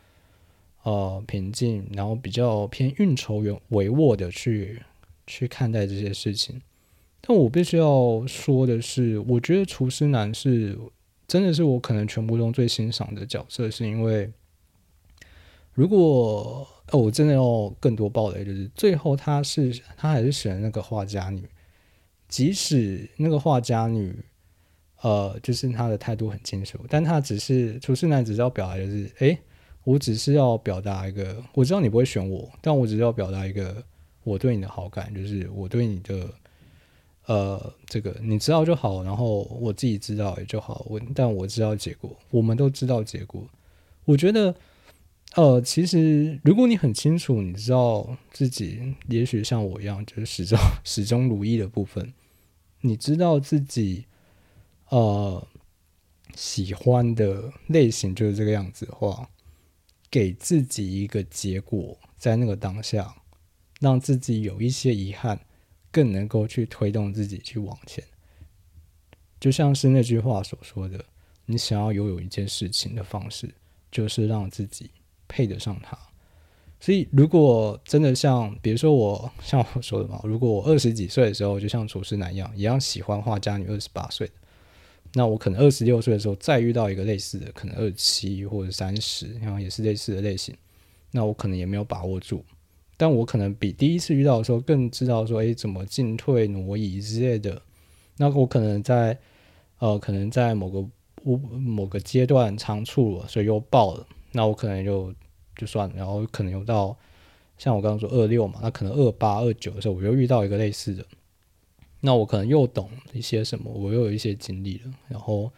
[0.84, 4.80] 呃，平静，然后比较偏运筹帷幄的去
[5.26, 6.62] 去看待这些事情。
[7.20, 10.78] 但我必须要说的是，我觉得厨师男是
[11.26, 14.32] 真的是我可能全部中最欣赏的角色，是因为
[15.74, 21.46] 如果，我真的要更多爆雷，就是最后他是他还是选那个画家女，
[22.28, 24.16] 即使那个画家女
[25.02, 29.38] 呃，就是他的态度很清楚，但他只是厨师男，只是要表达就是哎。
[29.84, 33.82] 我只是要表达一个，我知道你不会选我，但我只是要表达一个
[34.22, 36.28] 我对你的好感，就是我对你的
[37.24, 40.84] 呃这个你知道就好，然后我自己知道也就好。
[40.90, 43.48] 我但我知道结果，我们都知道结果。
[44.04, 44.54] 我觉得
[45.36, 52.12] 呃，其实如果你很清楚，你知道自己也许像我一样，就是始终 始终如一的部分，
[52.82, 54.04] 你知道自己
[54.90, 55.46] 呃
[56.34, 59.28] 喜欢的类型就是这个样子的话。
[60.10, 63.14] 给自己一个结果，在那个当下，
[63.78, 65.38] 让自己有一些遗憾，
[65.90, 68.02] 更能够去推动自己去往前。
[69.38, 71.04] 就像是那句话所说的
[71.44, 73.54] ：“你想要拥有一件事情的方式，
[73.90, 74.90] 就是让自己
[75.28, 75.94] 配得上它。”
[76.80, 84.30] 所以，如果真的像，比如说我像我说的嘛，如果我二十几岁的时候，就像厨师男一样，一样喜欢画家女，二十八岁。
[85.18, 90.54] 那我可能二十六岁的时候再遇到一个类似的，可能二七或者三十，然后也是类似的类型，
[91.10, 92.44] 那我可能也没有把握住。
[92.96, 97.60] 但我可能比第一次遇到的时候更知道说，诶，怎么进退挪移之类的。
[98.16, 99.18] 那我可能在
[99.80, 100.88] 呃，可能在某个
[101.24, 104.06] 某某个阶段仓促了，所以又爆了。
[104.30, 105.12] 那我可能就
[105.56, 106.96] 就算了，然后可能又到
[107.56, 111.04] 像我刚刚说二六嘛，那可能二八二九的时候，我又遇到一个类似的。
[112.00, 115.52] 那我可能又懂一些什么，我又有一些经历了，然后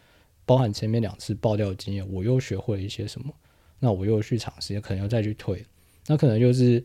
[0.45, 3.31] 包含前面两次爆掉经验，我又学会了一些什么。
[3.79, 5.65] 那我又去尝试，也可能又再去推，
[6.05, 6.83] 那可能就是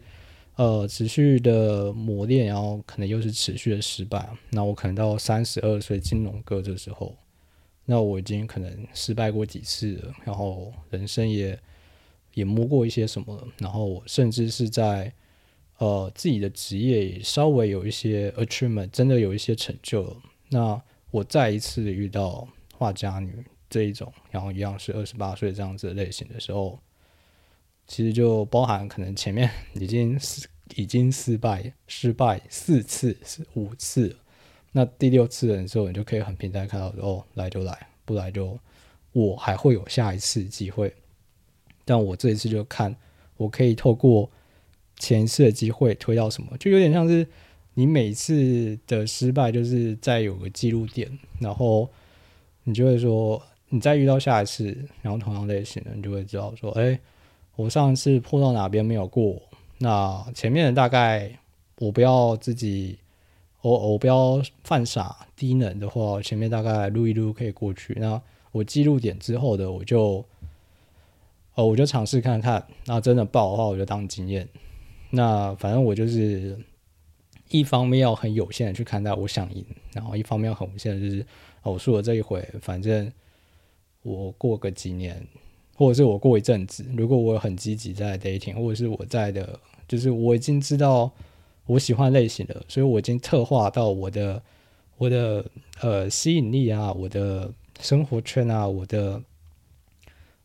[0.55, 4.29] 呃持续的磨练，然后可能又是持续的失败。
[4.51, 7.15] 那我可能到三十二岁金融哥这时候，
[7.85, 11.59] 那我已经可能失败过几次了，然后人生也
[12.33, 15.13] 也摸过一些什么，然后我甚至是在
[15.79, 20.17] 呃自己的职业也稍微有一些 achievement，真的有一些成就了。
[20.49, 26.79] 那我再一次遇到画家女这一种，然后一样是二十八岁这样子类型的时候。
[27.89, 34.17] 其实就包含可能前面已经失已经失败失败四次是五次，
[34.73, 38.59] 那第六次的时候你就可以很平淡看到说哦来就来不来就
[39.13, 40.93] 我还会有下一次机会，
[41.85, 42.93] 但我这一次就看
[43.37, 44.29] 我可以透过
[44.99, 47.27] 前一次的机会推到什么，就有点像是
[47.75, 51.89] 你每次的失败就是在有个记录点，然后
[52.65, 56.99] 你就会说你再遇到下一次，然后同样类型的你就会知道说哎。
[57.59, 59.41] 我上次破到哪边没有过？
[59.79, 61.39] 那前面的大概
[61.79, 62.99] 我不要自己，
[63.63, 67.97] 我我不要犯傻低能的话，前面大概撸一撸可以过去。
[67.99, 68.21] 那
[68.53, 70.23] 我记录点之后的，我就，
[71.55, 72.63] 哦，我就尝试看看。
[72.85, 74.47] 那真的爆的话，我就当经验。
[75.11, 76.59] 那反正我就是
[77.49, 81.27] 一方面要很有限的去看待我想赢，然后一方面要很无限的就是
[81.63, 83.13] 我输了这一回，反正
[84.03, 85.27] 我过个几年。
[85.79, 91.13] 或者是我过一阵子，如果我很积极在 dating，或者是我在的，就是我已经知道
[91.67, 94.43] 我喜欢类型的，所以我已经特化到我的
[94.97, 95.45] 我的
[95.83, 99.23] 呃吸引力啊，我的生活圈啊，我的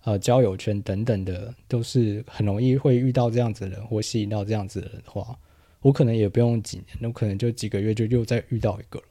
[0.03, 5.37] 呃交友圈等等的，都是很容易会遇到这样子的人，或吸引到这样子的人的话，
[5.81, 9.05] 我可能也不用几年，那可能就几个月就又再遇到一个了。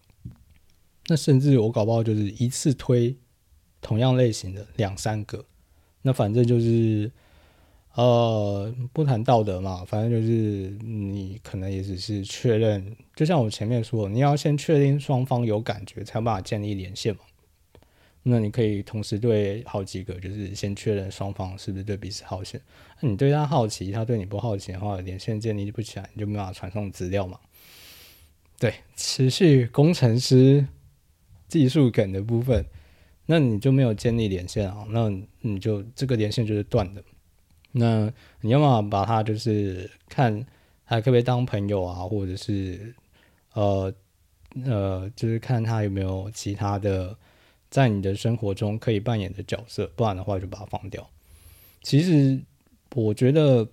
[1.07, 3.17] 那甚至我搞不好就是一次推
[3.81, 5.45] 同样类型的两三个。
[6.03, 7.11] 那反正就是，
[7.95, 17.21] 呃，不谈道德嘛，反正就是你可能也只是确认，就像我前面说，你要先确定双方有感觉，才有办法建立连线嘛。
[18.23, 22.61] 那你可以同时对好几个，就是先确认双方是不是对彼此好奇。
[23.01, 27.39] 那你对他好奇，他对你不好奇的话，连线建立不起来，你就没办法传送资料嘛。
[28.59, 30.67] 对，持续工程师
[31.49, 32.65] 技术梗的部分。
[33.27, 34.85] 那你就没有建立连线啊？
[34.91, 35.09] 那
[35.41, 37.03] 你就这个连线就是断的。
[37.71, 40.45] 那你要么把它就是看
[40.85, 42.93] 还可不可以当朋友啊，或者是
[43.53, 43.95] 呃
[44.67, 47.17] 呃，就是看他有没有其他的
[47.71, 51.09] 在你的生活中可以扮演的角色，不然的话就把它放掉。
[51.83, 52.41] 其实
[52.95, 53.69] 我觉得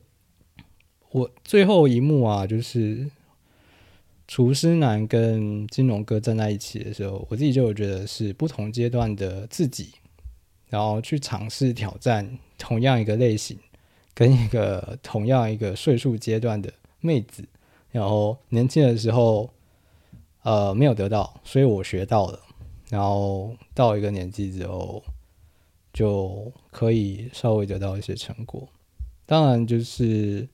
[1.11, 3.09] 我最后一幕啊，就是。
[4.29, 9.93] 厨师男跟金融哥站在一起的时候，我自己就觉得是不同阶段的自己，
[10.67, 13.57] 然后去尝试挑战同样一个类型，
[14.13, 17.47] 跟一个同样一个岁数阶段的妹子，
[17.89, 19.49] 然后年轻的时候，
[20.43, 22.37] 呃，没有得到，所以我学到了，
[22.89, 25.03] 然后到一个年纪之后，
[25.93, 28.67] 就可以稍微得到一些成果。
[29.25, 30.47] 当然，就是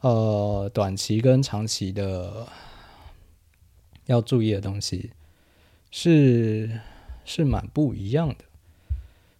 [0.00, 2.46] 呃，短期跟长期的。
[4.06, 5.12] 要注意的东西
[5.92, 6.80] 是
[7.24, 8.44] 是蛮不一样的，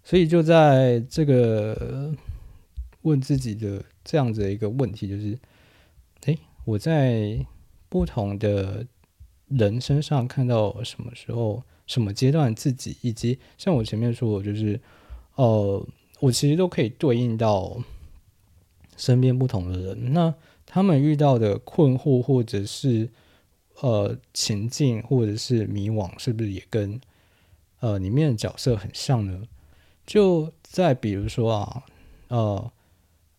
[0.05, 2.15] 所以就在这个
[3.03, 5.37] 问自己的这样子的一个问题，就是：
[6.27, 7.45] 哎，我在
[7.89, 8.87] 不同的
[9.49, 14.81] 人身上看到什么时候、什么阶段自己，以及像我前面说，就是
[15.35, 15.87] 呃，
[16.21, 17.77] 我其实都可以对应到
[18.97, 20.33] 身边不同的人，那
[20.65, 23.11] 他们遇到的困惑或者是。
[23.83, 27.01] 呃，情境或者是迷惘，是不是也跟
[27.79, 29.45] 呃里面的角色很像呢？
[30.05, 31.83] 就再比如说啊，
[32.29, 32.73] 呃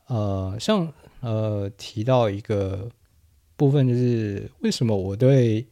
[0.07, 2.89] 呃，像呃提到一个
[3.55, 5.67] 部分，就是为什么我对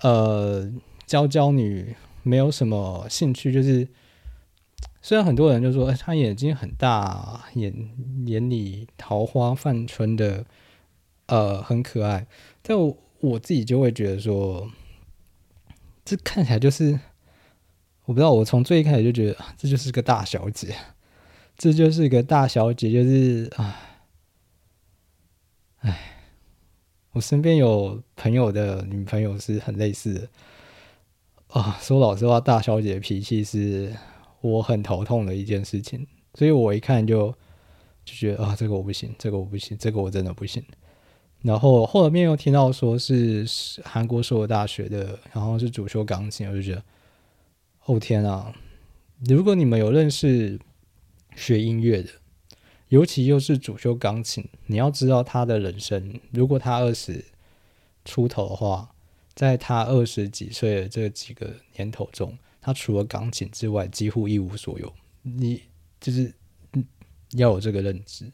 [0.00, 0.72] 呃
[1.08, 3.50] 娇娇女没有什么兴趣？
[3.50, 3.88] 就是
[5.02, 7.72] 虽然很多人就说，她眼睛很大，眼
[8.26, 10.44] 眼里桃花泛春的，
[11.26, 12.28] 呃，很可爱，
[12.62, 12.96] 但我。
[13.20, 14.70] 我自己就会觉得说，
[16.04, 17.00] 这看起来就是，
[18.04, 20.72] 我不知道，我从最一开始就觉得这就是个大小姐，
[21.56, 23.76] 这就是一个大小姐，就是啊，
[25.80, 25.98] 哎，
[27.10, 30.28] 我身边有朋友的女朋友是很类似的
[31.48, 31.78] 啊。
[31.80, 33.94] 说老实话，大小姐脾气是
[34.40, 37.30] 我很头痛的一件事情，所以我一看就
[38.04, 40.62] 就觉得啊，这个我不行，这个我不行，这个我真的不行。
[41.42, 43.46] 然后后面又听到说是
[43.84, 46.82] 韩国所有大学的，然后是主修钢琴，我就觉得，
[47.84, 48.52] 哦天啊！
[49.24, 50.58] 如果你们有认识
[51.36, 52.10] 学音乐的，
[52.88, 57.24] 尤其又是主修钢琴，你要知道他的人生，如果他二十
[58.04, 58.90] 出头的话，
[59.38, 64.92] 在他二十几岁的这几个年头中，他除了钢琴之外，几乎一无所有。
[65.22, 65.62] 你
[66.00, 66.34] 就是
[67.34, 68.32] 要有这个认知。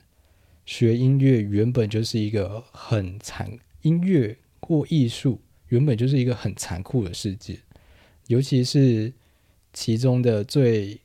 [0.65, 7.61] 学音乐原本就是一个很残，音乐或艺术原本就是一个很残酷的世界，
[8.29, 9.13] 尤其是
[9.75, 10.99] 其中的最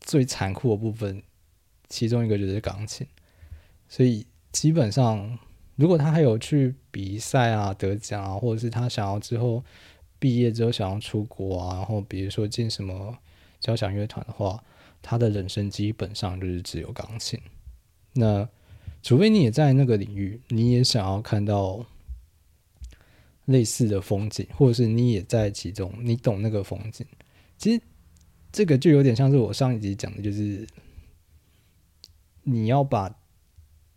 [0.00, 1.22] 最残酷的部分，
[1.90, 3.06] 其中一个就是钢琴。
[3.90, 5.38] 所以基本上，
[5.80, 9.64] 如果他还有去比赛啊、得奖啊，或者是他想要之后
[10.18, 13.16] 毕业之后想要出国啊，然后比如说进什么
[13.60, 14.62] 交响乐团的话，
[15.00, 17.40] 他的人生基本上就是只有钢琴。
[18.12, 18.46] 那
[19.02, 21.86] 除非你也在那个领域，你也想要看到
[23.46, 27.06] 类似的风景，或者是你也在其中，你懂那个风景。
[27.56, 27.80] 其实
[28.52, 30.66] 这个就有点像是我上一集讲的，就是
[32.42, 33.08] 你要把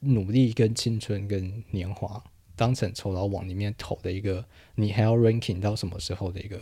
[0.03, 2.23] 努力、跟青春、跟年华
[2.55, 6.61] 当成酬劳往里面投的一个，你还要 ranking 到什么时候的一个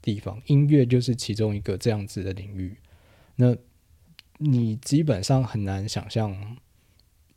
[0.00, 0.40] 地方。
[0.46, 2.76] 音乐就是其中一个这样子的领域，
[3.36, 3.56] 那
[4.38, 6.56] 你基本上很难想象。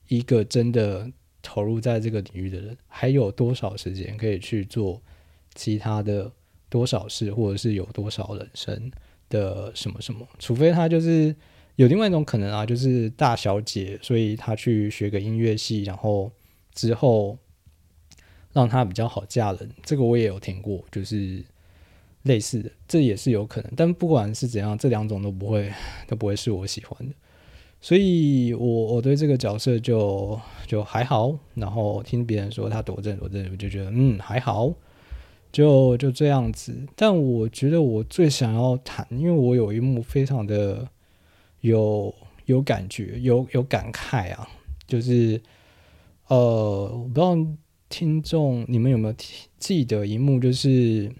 [0.08, 5.01] 一个真的投入在这个领域的人，还有多少时间可以去做
[5.55, 6.31] 其他的
[6.69, 8.91] 多少事，或者是有多少人生
[9.29, 10.27] 的什么什么？
[10.38, 11.36] 除非他就是
[11.75, 16.31] 有另外一种可能啊，就是大小姐，所以她去学个音乐系，然后
[16.73, 17.38] 之后
[18.53, 19.69] 让她比较好嫁人。
[19.83, 21.43] 这个我也有听过，就是
[22.23, 23.71] 类似的，这也是有可能。
[23.75, 25.71] 但不管是怎样，这两种都不会
[26.07, 27.13] 都不会是我喜欢的。
[27.81, 34.73] 所以，我我对这个角色就就还好，然后听别人说他多正多正，我就觉得嗯还好，
[35.51, 36.73] 就就这样子。
[36.95, 40.88] 但我觉得我最想要谈，因为我有一幕非常的
[41.65, 42.13] 有
[42.45, 44.47] 有感觉，有有感慨啊，
[44.88, 45.41] 就是
[46.28, 47.36] 呃，我不知道
[47.89, 49.15] 听众你们有没有
[49.58, 51.12] 记得一幕，就是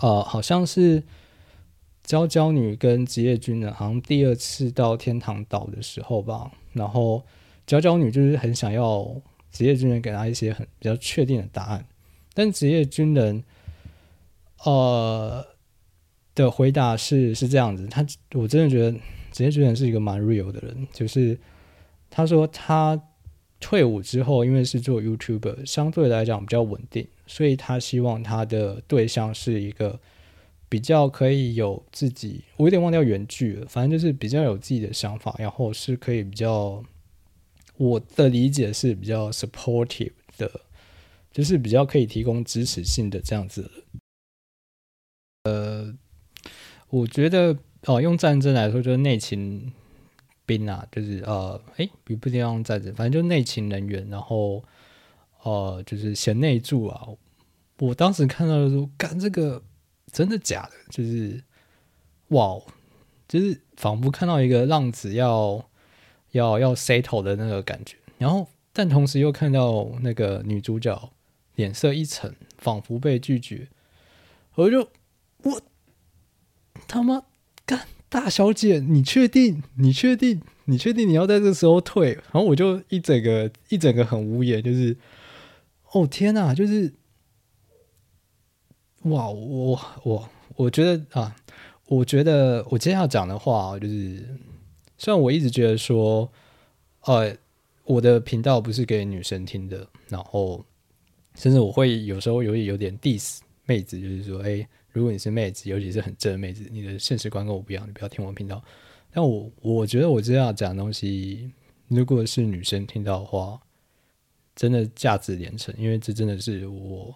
[0.00, 1.02] 呃，好像是。
[2.08, 7.20] 娇娇女跟职业军人好像第二次到天堂岛的时候吧，然后
[7.66, 9.12] 娇娇女就是很想要
[9.50, 11.84] 职业军人给她一些很比较确定的答案，
[12.32, 13.42] 但职业军人
[14.62, 15.44] 呃
[16.36, 18.96] 的回答是是这样子，他我真的觉得
[19.36, 21.38] 职业军人是一个蛮 real 的人，就是
[22.08, 22.98] 他说他
[23.60, 30.00] 退伍之后，因为是做 YouTuber，相对来讲比较稳定，所以他希望他的对象是一个。
[30.68, 33.66] 比较可以有自己，我有点忘掉原句了。
[33.66, 36.82] 反正就是比较有自己的想法，然后是可以比较，
[37.76, 40.50] 我的理解是比较 supportive 的，
[41.30, 43.70] 就是比较可以提供支持性的这样子。
[45.44, 45.94] 呃，
[46.90, 49.72] 我觉得哦，用战争来说，就是内勤
[50.44, 54.62] 兵啊，就是呃，哎，不不一定用战争，反正就是内勤人员，然后
[55.42, 57.08] 呃，就是贤内助啊。
[57.78, 59.62] 我当时看到的时候，干这个。
[60.12, 60.72] 真的假的？
[60.88, 61.42] 就是
[62.28, 62.58] 哇，
[63.28, 65.68] 就是仿佛看到一个浪子要
[66.30, 71.12] 要要 settle 的那个感觉，然后但同时又看到那个女主角
[71.56, 73.68] 脸色一沉，仿佛被拒绝，
[74.54, 74.88] 我就
[75.42, 75.60] 我
[76.88, 77.22] 他妈
[77.66, 79.62] 干大小姐，你确定？
[79.74, 80.40] 你确定？
[80.64, 82.12] 你确定你要在这时候退？
[82.14, 84.96] 然后我就一整个一整个很无言，就是
[85.92, 86.94] 哦天哪，就是。
[89.02, 91.36] 哇，我我我觉得啊，
[91.86, 94.36] 我觉得我今天要讲的话就是，
[94.98, 96.28] 虽然我一直觉得说，
[97.02, 97.36] 呃，
[97.84, 100.64] 我的频道不是给女生听的，然后
[101.36, 108.64] 甚至我会有时候有有点 diss 妹子，就是说，哎，如果你是妹子，尤其是很正的妹子，你的现实观跟我不一样，你不要听我频道。
[109.12, 111.52] 但我我觉得我这样讲东西，
[111.88, 113.60] 如果是女生听到的话，
[114.54, 117.14] 真的价值连城，因为这真的是我。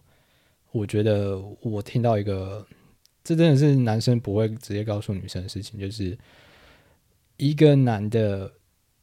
[0.72, 2.64] 我觉得我听到一个，
[3.24, 6.16] 这真的是男生不会直接告诉女生的事情，就是
[7.38, 8.52] 一个男的，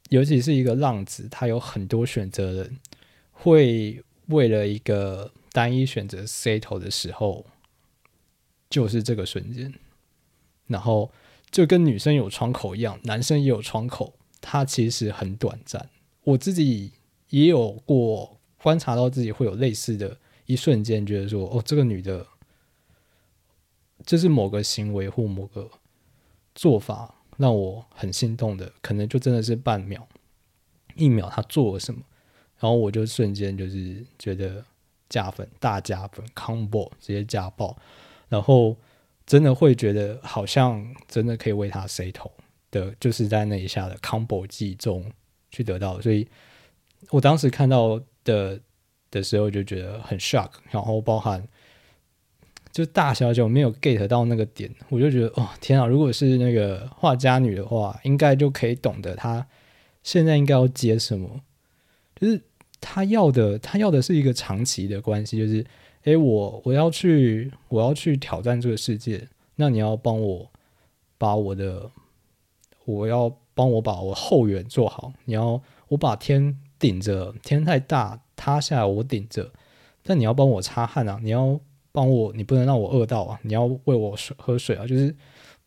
[0.09, 2.69] 尤其是一个浪子，他有很多选择的，
[3.31, 7.45] 会为了一个单一选择 C 头的时候，
[8.69, 9.73] 就是这个瞬间，
[10.67, 11.11] 然后
[11.49, 15.89] 就跟女生有窗口一样，男生也有窗口，它其实很短暂。
[16.23, 16.91] 我自己
[17.29, 22.27] 也有过观察到自己会有类似的一瞬间，觉得说哦，这个女的，
[24.05, 25.69] 这是某个行为或某个
[26.53, 30.05] 做法让我很心动的，可能就真的是半秒、
[30.95, 32.01] 一秒，她做了什么，
[32.59, 34.65] 然后我就瞬间就是觉得
[35.07, 37.77] 加分、大加分，combo 直接加爆，
[38.29, 38.77] 然后
[39.25, 42.31] 真的会觉得好像真的可以为他 say 头
[42.71, 45.11] 的，就是在那一下的 combo 技中
[45.49, 46.27] 去得到，所以
[47.09, 48.01] 我当时看到。
[48.27, 48.59] 的
[49.09, 51.47] 的时候就觉得很 shock，然后包含
[52.73, 55.87] 就大小就没有 get 到那个点，我就觉得哦天啊！
[55.87, 59.47] 如果是那个画家女的话，应该就可以懂得她
[60.03, 61.39] 现在应该要接什么，
[62.19, 62.41] 就是
[62.81, 65.65] 她要的，她要的是一个长期的关系，就是
[66.07, 70.49] 诶，我我要去我要去挑战这个世界，那你要帮我
[71.17, 71.91] 把我的
[72.85, 76.57] 我要帮我把我后援做好，你要我把天。
[76.79, 79.51] 顶着天太大塌下来，我顶着，
[80.03, 81.19] 但你要帮我擦汗啊！
[81.23, 81.59] 你要
[81.91, 83.39] 帮我，你不能让我饿到啊！
[83.41, 84.85] 你要喂我水喝水啊！
[84.85, 85.15] 就是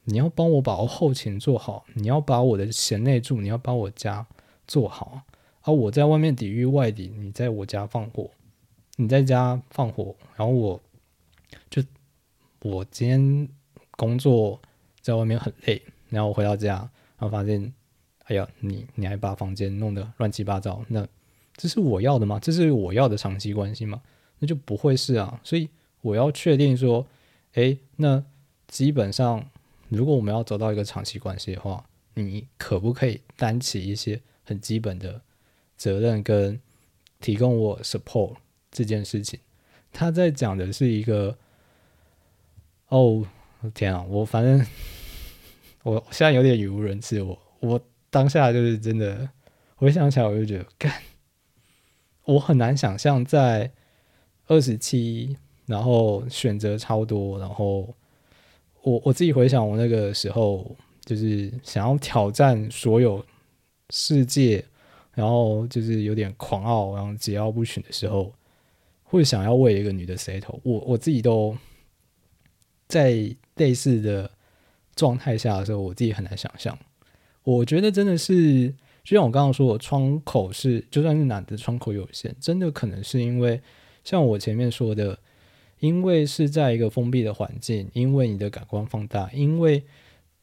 [0.05, 4.25] 你要帮我把我后勤做好，你要把我的贤内助，你要把我家
[4.69, 5.25] 做好
[5.63, 5.73] 啊！
[5.73, 8.31] 我在外面抵御外敌，你在我家放火，
[9.01, 10.81] 你在家放火，然后我
[11.71, 11.83] 就
[12.63, 13.49] 我今天
[13.93, 14.61] 工作
[15.01, 16.75] 在外面很累，然后我回到家，
[17.19, 17.73] 然后发现。
[18.25, 21.05] 哎呀，你你还把房间弄得乱七八糟，那
[21.57, 22.39] 这是我要的吗？
[22.39, 24.01] 这是我要的长期关系吗？
[24.39, 25.41] 那就不会是啊。
[25.43, 25.69] 所以
[26.01, 27.05] 我要确定说，
[27.55, 28.23] 哎，那
[28.69, 29.45] 基本上，
[29.89, 31.85] 如果我们要走到一个长期关系的话，
[32.15, 35.21] 你可不可以担起一些很基本的
[35.77, 36.61] 责任，跟
[37.19, 38.37] 提供我 support
[38.71, 39.41] 这件事情？
[39.93, 41.37] 他在讲的是一个，
[42.89, 43.27] 哦，
[43.75, 44.67] 天啊，我反正
[45.83, 47.81] 我现在有点语无伦次，我我。
[48.13, 49.31] 当下就是真的，
[49.77, 50.93] 回想起来我就觉得，干，
[52.25, 53.71] 我很难想象在
[54.49, 57.95] 二十七，然后选择超多，然后
[58.83, 63.25] 我我自己回想我那个时候，就是想要挑战所有
[63.91, 64.65] 世界，
[65.15, 68.35] 然后就是有点狂傲，然后桀骜不驯的时候，
[69.11, 71.57] 会想要为一个女的 settle，我我自己都
[72.87, 74.31] 在类似的
[74.95, 76.79] 状态下的时候，我自己很难想象。
[77.43, 78.69] 我觉得真的是，
[79.03, 83.61] 就像我刚刚说，我窗口是就算是男的窗口有限，真的可能是因为
[84.05, 85.19] 像我前面说的，
[85.81, 89.83] 因为是在一个封闭的环境，因为你的感官放大，因为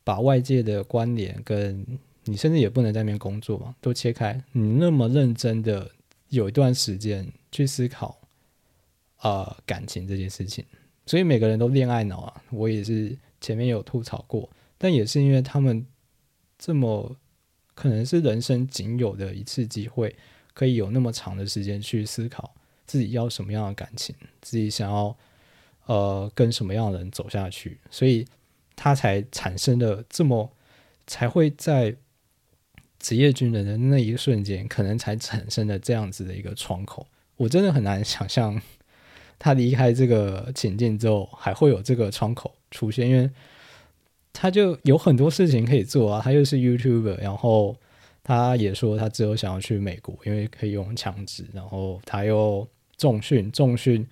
[0.04, 1.86] 把外界的关联跟
[2.26, 5.90] 你甚至也不能在那边工作嘛，都切开，你那么认真的
[6.28, 8.20] 有一段时间去思考
[9.18, 10.66] 啊感情这件事情，
[11.06, 15.86] 所以每个人都恋爱脑啊，我也是前面有吐槽过，但也是因为他们。
[16.60, 17.16] 这么
[17.76, 20.16] 可能是人生仅有的一次机会，
[20.56, 22.56] 可以有那么长的时间去思考
[22.88, 25.16] 自己要什么样的感情，自己想要
[25.86, 28.26] 呃跟什么样的人走下去，所以
[28.76, 30.52] 他才产生了这么
[31.06, 31.96] 才会在
[32.98, 37.06] 职业军人的那一瞬间，可能才产生了这样子的一个窗口。
[37.36, 38.60] 我真的很难想象
[39.40, 43.30] 他离开这个情境之后，还会有这个窗口出现，因为。
[44.40, 47.76] 他就有很多事情可以做啊，他又是 YouTuber，然后
[48.24, 52.68] 他也说他之后想要去美国，因为可以用枪支，然后他又
[52.98, 54.08] 重训，重训，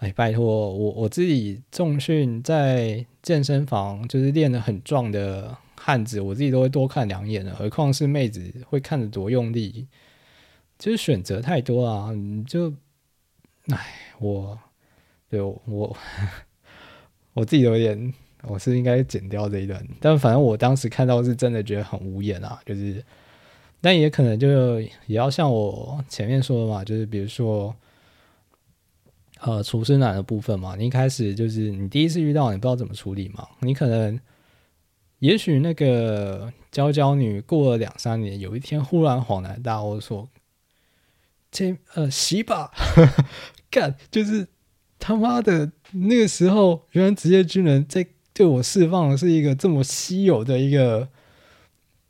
[0.00, 9.86] 哎，拜托我我自己重训在健身房就是练得很壮的汉子，我自己都会多看两眼的，何况是妹子会看得多用力，
[10.78, 12.74] 就是选择太多啊，你就，
[13.70, 13.86] 哎，
[14.18, 14.58] 我
[15.28, 15.96] 对我
[17.34, 18.12] 我自己有点。
[18.42, 23.04] 我是应该剪掉这一段，但反正我当时看到是真的觉得很无言啊，就是，
[23.80, 27.74] 但也可能就也要像我前面说的嘛，就是比如说，
[29.40, 34.20] 呃，厨师男的部分嘛，你一开始就是你第一次遇到，你不知道怎么处理嘛，你可能，
[35.18, 40.28] 也许那个娇娇女过了两三年，有一天忽然恍然大悟说，
[41.50, 42.70] 这呃洗吧，
[43.70, 44.46] 干，就是
[44.98, 48.06] 他妈的那个时候，原来职业军人在。
[48.34, 51.08] 对我释放的是一个这么稀有的一个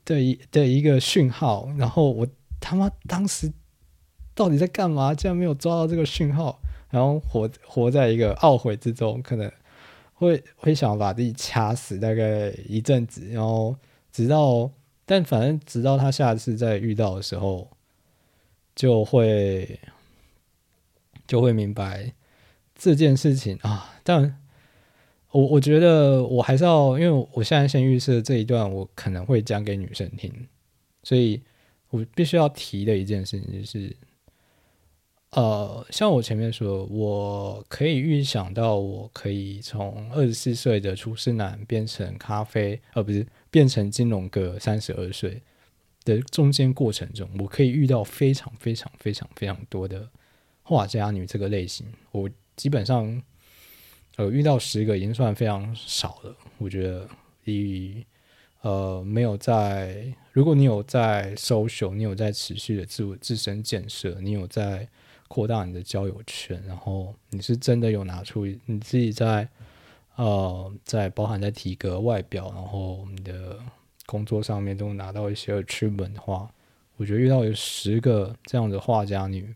[0.04, 2.28] 的一的一个讯号，然后我
[2.60, 3.50] 他妈当时
[4.34, 5.14] 到底在干嘛？
[5.14, 9.50] 竟然没有抓到这个讯号，然后活活在一个懊悔之中，可能
[10.12, 13.74] 会会想把自己掐死，大概一阵子，然后
[14.12, 14.70] 直到
[15.06, 17.70] 但反正直到他下次再遇到的时候，
[18.76, 19.80] 就会
[21.28, 22.12] 就会明白
[22.74, 24.40] 这件事情啊，但。
[25.30, 30.32] 我我觉得我还是要，因为我现在先预设这一段我可能会讲给女生听，
[31.02, 31.42] 所以
[31.90, 33.94] 我必须要提的一件事情就是，
[35.32, 45.42] 呃，像我前面说，我可以预想到，我可以从二十四岁的厨师男变成咖啡，而不是变成金融哥三十二岁
[46.04, 50.08] 的中间过程中，我可以遇到非常非常非常非常多的
[50.68, 51.86] 画家女这个类型。
[52.12, 53.22] 我基本上，
[54.16, 56.36] 呃，遇到十个已经算非常少了。
[56.58, 57.08] 我觉得，
[57.44, 58.04] 以
[58.60, 64.86] 呃没有在，如果你有在 social，你有在持续的自我自身建设，你有在。
[65.30, 69.46] 扩大你的交友圈，然后你是真的有拿出你自己在
[70.16, 73.58] 呃，在包含在体格、外表，然后你的
[74.06, 76.50] 工作上面都拿到一些 achievement 的话，
[76.96, 79.54] 我觉得遇到有十个这样的画家女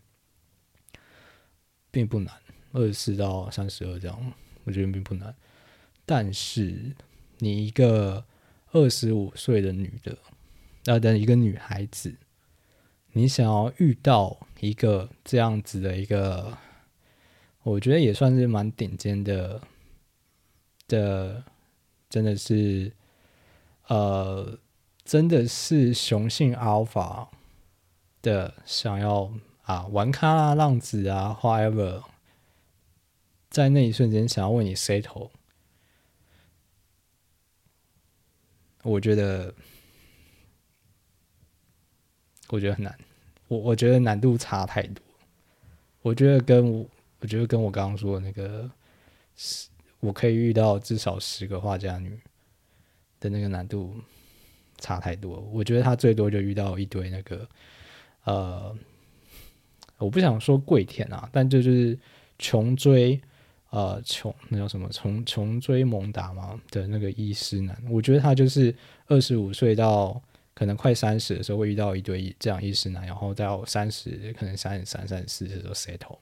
[1.93, 2.33] 并不难，
[2.71, 4.33] 二十四到三十二这样，
[4.63, 5.35] 我觉得并不难。
[6.07, 6.95] 但是
[7.37, 8.25] 你一个
[8.71, 10.17] 二十五岁的女的，
[10.85, 12.15] 呃，的一个女孩子。
[13.11, 16.57] 你想要遇到一个这样子的一个，
[17.61, 19.61] 我觉得也算是蛮顶尖的
[20.87, 21.43] 的，
[22.09, 22.91] 真的是，
[23.87, 24.57] 呃，
[25.05, 27.27] 真的是雄性 alpha
[28.23, 29.31] 的想要
[29.63, 32.03] 啊玩咖啦、浪子啊，whatever，
[33.49, 35.31] 在那一瞬间想要为你 settle，
[38.83, 39.53] 我觉得。
[42.49, 42.95] 我觉得很难，
[43.47, 45.03] 我我觉得难度差太多。
[46.03, 46.85] 我觉得跟我
[47.21, 48.69] 我觉得跟我刚刚说的那个，
[49.35, 52.19] 是我可以遇到至少十个画家女
[53.19, 53.95] 的那个难度
[54.77, 55.39] 差太多。
[55.51, 57.49] 我觉得他最多就遇到一堆那个，
[58.25, 58.77] 呃，
[60.03, 61.97] 我不想说跪舔啊，但这就是
[62.37, 63.19] 穷追，
[63.69, 64.89] 呃，穷那叫什么？
[64.89, 67.81] 穷穷追猛打嘛的那个医师男。
[67.89, 68.75] 我觉得他就是
[69.07, 70.21] 二十五岁到。
[70.55, 76.19] 可能快三十的时候会遇到一堆这样医师男，然后到三十，可能三十三、三十四的时候 settle。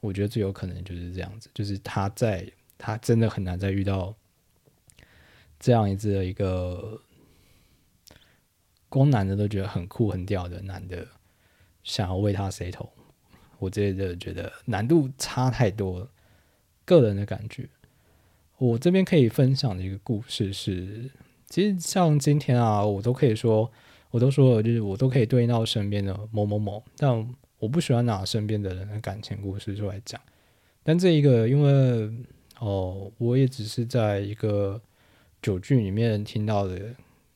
[0.00, 4.14] 我觉得最有可能就是这样子，就是他在他真的很难再遇到
[5.58, 7.00] 这样一次的一个
[8.90, 11.08] 光男的都觉得很酷很屌的男的，
[11.82, 12.90] 想要为他 settle。
[13.58, 16.08] 我真的觉得难度差太多了，
[16.84, 17.68] 个人的感觉。
[18.58, 21.10] 我这边可以分享的一个故事是。
[21.48, 23.70] 其实像今天啊，我都可以说，
[24.10, 30.18] 我都说了，就是我都可以对应到身边的某某某，但我不喜欢拿身边的人的感情故事出来讲。
[30.82, 32.10] 但这一个，因为
[32.58, 34.80] 哦，我也只是在一个
[35.42, 36.80] 酒剧里面听到的，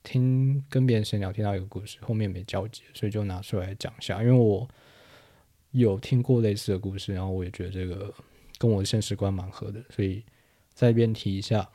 [0.07, 4.23] 听跟别人闲聊听到一个故事，后面没交集，所以就拿出来讲一下。
[4.23, 4.69] 因为我
[5.73, 8.15] 有听过类似的故事，然后我也觉得这个
[8.57, 10.23] 跟我的现实观蛮合的，所以
[10.73, 11.69] 在一边提一下。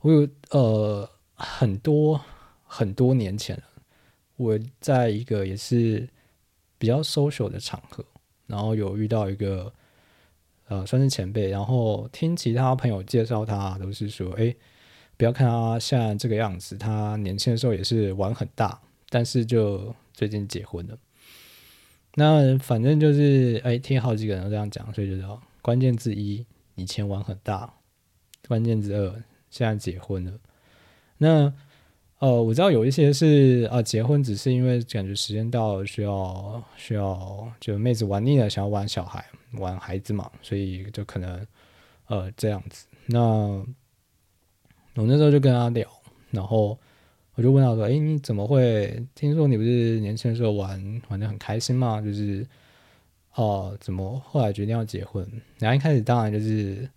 [0.00, 2.18] 我有呃很多
[2.62, 3.62] 很多年前，
[4.36, 6.08] 我在一个也是
[6.78, 8.02] 比较 social 的场合，
[8.46, 9.72] 然后有遇到一个
[10.68, 14.54] 呃算是前辈，然后听其他朋友介绍他，都是说，哎，
[15.16, 20.98] 不要看他现在这个样子，他年轻的时候也是玩很大，但是就最近结婚了。
[22.14, 26.44] 那反正就是哎，听好几个人都这样讲，所以就知道关键字一
[26.74, 27.74] 以前玩很大，
[28.48, 29.22] 关键字二。
[29.50, 30.32] 现在结婚了，
[31.18, 31.54] 那
[32.18, 41.46] 呃，我知道有一些是啊，结婚只是因为感觉时间到了，需要需要就妹子玩腻了，想要玩小孩玩孩子嘛，所以就可能
[42.06, 42.88] 呃这样子。
[43.06, 43.64] 那
[44.96, 45.88] 我那时候就跟他聊，
[46.30, 46.78] 然后
[47.34, 49.04] 我就问他说：“哎，你怎么会？
[49.14, 52.00] 听说你不是年轻的时候玩玩的很开心吗？
[52.00, 52.46] 就是
[53.34, 55.26] 哦，怎么后来决定要结婚？
[55.58, 56.88] 然后一开始当然就是。”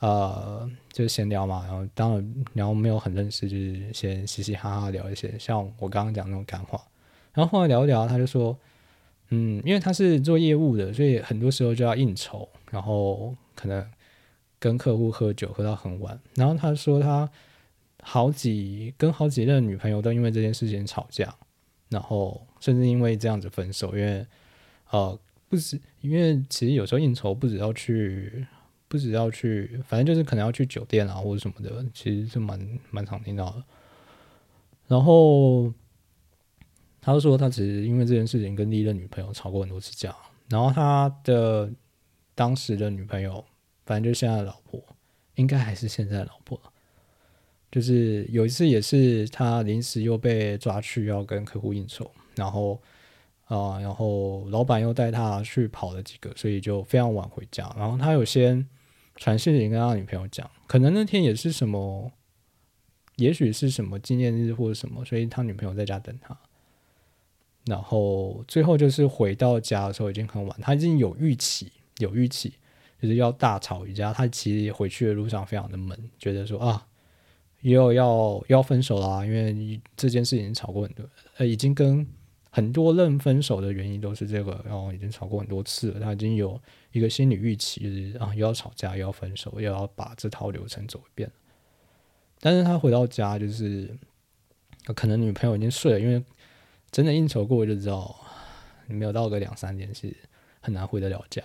[0.00, 6.80] 呃，就闲聊嘛，然后当然，然后没有很认识，就是先嘻嘻哈哈聊一些，像我刚刚讲那种感话。
[7.34, 8.56] 然后后来聊一聊，他就说，
[9.30, 13.84] 嗯，因为他是做业务的，所以很多时候就要应酬，然后可能
[14.58, 16.18] 跟客户喝酒喝到很晚。
[16.34, 17.30] 然后他说他
[18.02, 21.34] 好几跟好几任女朋友都因为这件事情吵架，
[21.88, 24.26] 然后甚至因为这样子分手，因为
[24.90, 28.46] 呃，不止，因为其实有时候应酬不止要去。
[28.90, 32.58] 不止要去，反正就是可能要去酒店啊，或者什么的，其实是蛮
[32.90, 33.62] 蛮常听到的。
[34.86, 35.70] 然后
[36.98, 40.16] 他说，他只是因为这件事情跟第一任女朋友吵过很多次架。
[40.48, 41.70] 然后他的
[42.34, 43.44] 当时的女朋友，
[43.88, 44.80] 反正就现在的老婆，
[45.34, 46.60] 应该还是现在的老婆。
[47.72, 52.80] 就是有一次也是他临时又被抓去要跟客户应酬，然后。
[53.48, 57.74] 啊，然后老板又带他去跑了几个，所以就非常晚回家。
[57.78, 58.68] 然后他有先
[59.16, 62.12] 传讯息跟他女朋友讲，可能那天也是什么，
[63.16, 66.38] 也许是什么纪念日或者什么，所以他女朋友在家等他。
[67.64, 72.52] 然后最后就是回到家的时候已经很晚，他已经有预期，有预期
[73.00, 74.12] 就是要大吵一架。
[74.12, 76.86] 他其实回去的路上非常的闷，觉得说啊，
[77.60, 81.04] 又要要分手啦，因为这件事情吵过很多，
[81.36, 82.06] 呃，已经跟
[82.50, 86.60] 很多人分手的原因都是这个，然后已经吵过很多次了，他已经有
[86.92, 91.30] 一个心理预期，就是啊，又要吵架，又要分手，又要把这套流程走一遍。
[92.40, 93.96] 但是他回到家，就是
[94.94, 96.24] 可能女朋友已经睡了，因为
[96.90, 98.16] 真的应酬过就知道，
[98.86, 100.16] 没有到个两三点是
[100.60, 101.42] 很难回得了家。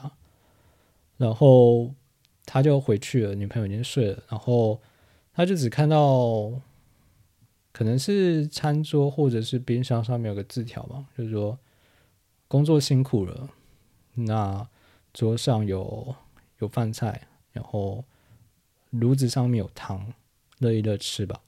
[1.18, 1.94] 然后
[2.46, 4.82] 他就回去了，女朋友已经睡了，然后
[5.34, 6.52] 他就只看到
[7.72, 11.58] 可能是餐桌或者是冰箱上面有个字条吧，就是说
[12.48, 13.50] 工作辛苦了，
[14.14, 14.68] 那
[15.14, 16.16] 桌上有
[16.60, 18.04] 有饭菜，然后
[18.90, 20.14] 炉子上面有汤。
[20.60, 21.42] 乐意的吃吧，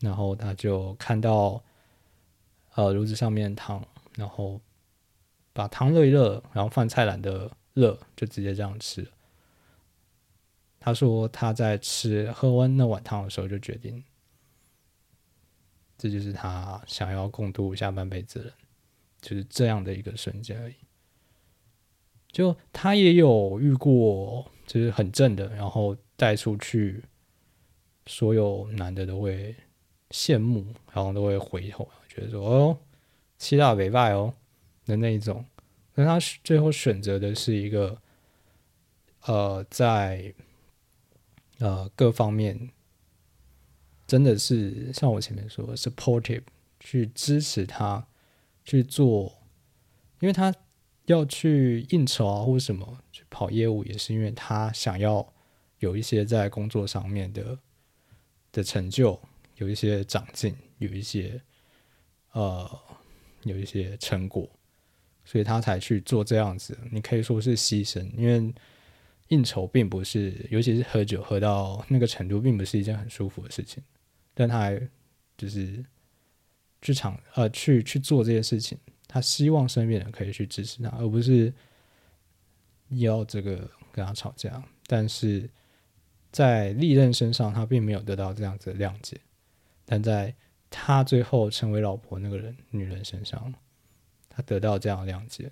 [0.00, 1.62] 然后他就看到，
[2.74, 3.82] 呃，炉子上面汤，
[4.14, 4.60] 然后
[5.58, 9.04] 把汤热一热，然后饭菜懒得热，就直接这样吃。
[10.78, 14.04] 他说他在吃喝完那碗汤的时候就决定，
[15.98, 18.52] 这就是他想要共度下半辈子的，
[19.20, 20.74] 就是这样的一个瞬间而已。
[22.30, 25.96] 就他也有遇过，就是很正的，然后。
[26.20, 27.04] 带出去，
[28.06, 29.54] 所有男的都会
[30.10, 32.78] 羡慕，然后都会回头，觉得说：“哦，
[33.36, 34.34] 七大北拜哦
[34.88, 35.44] 的那一种。”
[35.94, 38.00] 但他最后选择的是一个，
[39.26, 40.34] 呃，在
[41.58, 42.70] 呃各方面
[44.06, 46.42] 真的是像我前面说的，supportive
[46.80, 48.08] 去支持他
[48.64, 49.38] 去做，
[50.20, 50.52] 因为他
[51.06, 55.32] 要去应酬啊，或什么去跑业务，也是因为他想要。
[55.80, 57.56] 有一些在工作上面的
[58.50, 59.16] 的成就，
[59.58, 61.40] 有一些长进，有一些
[62.32, 62.68] 呃，
[63.44, 64.50] 有一些成果，
[65.28, 66.76] 所以他才去做这样子。
[66.90, 68.54] 你可以说是牺牲，因为
[69.28, 73.82] 应酬并不是，尤其是喝酒喝到那个程度，并不是一件很舒服的事情。
[74.32, 74.88] 但他还
[75.36, 75.84] 就是
[76.80, 81.52] 去场呃去去做这些事情，他希望身边人可以去支持他，而不是
[82.88, 84.62] 要这个跟他吵架。
[84.86, 85.48] 但是。
[86.30, 89.18] 在利刃身上，他并没有得到这样子的谅解，
[89.86, 90.32] 但在
[90.68, 93.52] 他最后成为老婆那个人女人身上，
[94.38, 95.50] 他得到这样谅解，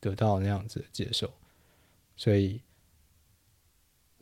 [0.00, 1.32] 得到那样子的接受，
[2.16, 2.60] 所以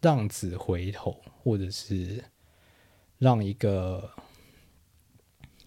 [0.03, 2.23] 让子回头，或者是
[3.17, 4.11] 让一个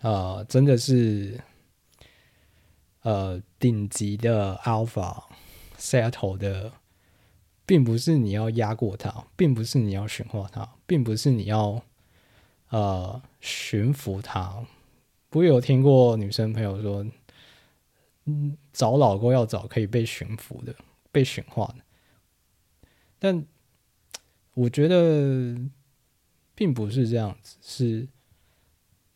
[0.01, 1.41] 呃，真的是
[3.01, 5.23] 呃顶级的 alpha
[5.79, 6.71] settle 的。
[7.67, 11.81] 并不是你要压过他，并不是你要驯化他，并不是你要
[12.69, 14.63] 呃驯服他。
[15.31, 17.03] 不会有听过女生朋友说，
[18.26, 20.76] 嗯，找老公要找可以被驯服的、
[21.11, 22.88] 被驯化的。
[23.17, 23.45] 但
[24.53, 25.57] 我觉得
[26.53, 28.07] 并不是这样子，是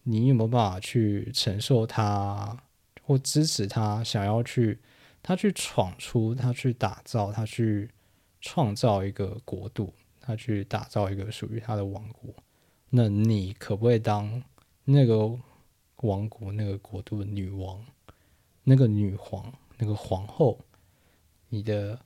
[0.04, 2.64] 你有没有办法去承受他，
[3.04, 4.80] 或支持他想要去，
[5.22, 7.90] 他去闯出，他去打造，他去。
[8.42, 12.34] 创造一个国度，他去打造一个属于他的王国。
[12.90, 14.42] 那你可不可以当
[14.86, 15.38] 那个
[15.98, 17.86] 王国、那个国度的女王、
[18.70, 20.64] 那个女皇、那个皇后？
[21.50, 22.00] 你的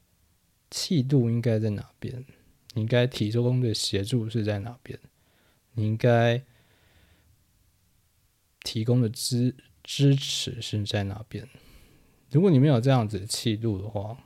[0.72, 2.26] 气度应该在哪边？
[2.74, 4.97] 你应该提供的协助是在哪边？
[5.74, 6.41] 你应该
[8.61, 9.53] 提供的支
[9.84, 11.45] 支持是在哪边？
[12.32, 14.18] 如果你没有这样子的气度的话，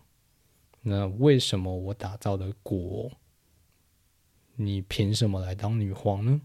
[0.83, 3.11] 那为什么我打造的国，
[4.57, 6.39] 你凭什么来当女皇呢？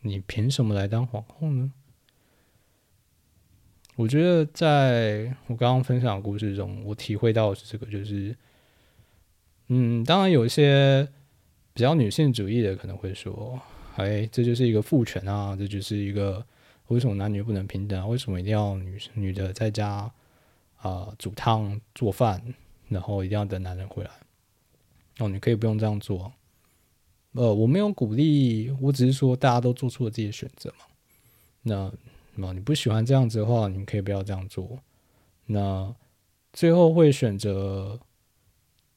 [0.00, 1.72] 你凭什么来当皇后呢？
[3.96, 8.36] 我觉得在我刚刚分享的故事中，我体会到是这个，就是，
[9.68, 11.08] 嗯，当然有一些
[11.72, 13.60] 比较女性主义的可能会说，
[13.96, 16.44] 哎，这就是一个父权啊，这就是一个
[16.88, 18.06] 为什么男女不能平等啊？
[18.06, 20.12] 为什么一定要女女的在家
[20.76, 22.42] 啊煮汤做饭？
[22.90, 24.10] 然后一定要等男人回来
[25.18, 26.30] 哦，你可以不用这样做。
[27.32, 30.84] 呃，我没有鼓励，我只是说大家都做出了自己的选择嘛。
[31.62, 31.92] 那
[32.36, 34.78] 那你不喜欢这样子的话，你可以不要这样做。
[35.46, 35.94] 那
[36.52, 37.98] 最后会选择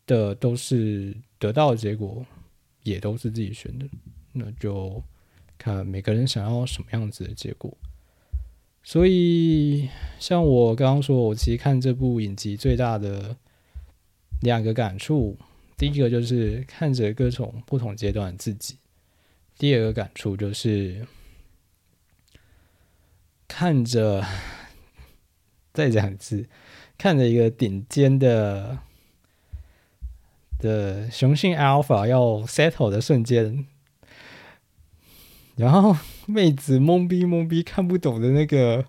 [0.05, 2.25] 的都是得到的结果，
[2.83, 3.85] 也都是自己选的。
[4.33, 5.03] 那就
[5.57, 7.75] 看每个人想要什么样子的结果。
[8.83, 13.35] 所以，像我刚刚说，我其实看这部影集最大的。
[14.41, 15.35] 两个感触，
[15.77, 18.75] 第一个就是看着各种不同阶段的自己；
[19.57, 21.03] 第二个感触就是
[23.47, 24.23] 看着，
[25.73, 26.47] 再讲一次，
[26.97, 28.79] 看着一个顶尖的
[30.59, 33.65] 的雄性 alpha 要 settle 的瞬间，
[35.55, 35.95] 然后
[36.25, 38.85] 妹子懵逼懵逼看不懂的那个，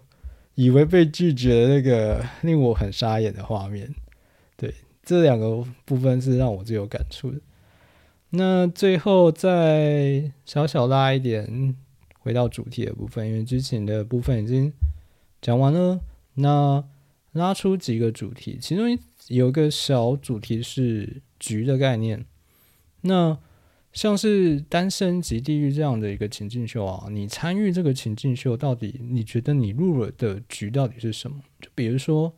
[0.54, 3.94] 以为被拒绝的那个，令我很傻眼的画面。
[4.56, 7.40] 对，这两个部分是让我最有感触的。
[8.30, 11.76] 那最后再小小拉一点，
[12.28, 14.70] 回到主题的部分，因为之前的部分已经
[15.40, 15.98] 讲完了。
[16.34, 16.84] 那
[17.32, 18.86] 拉出几个主题，其中
[19.28, 22.26] 有一个小主题是局的概念。
[23.00, 23.38] 那
[23.94, 31.40] 像是单身及地狱这样的一个情境秀啊，你参与这个情境秀，到底你觉得你入了的局到底是什么？
[31.62, 32.34] 就比如说。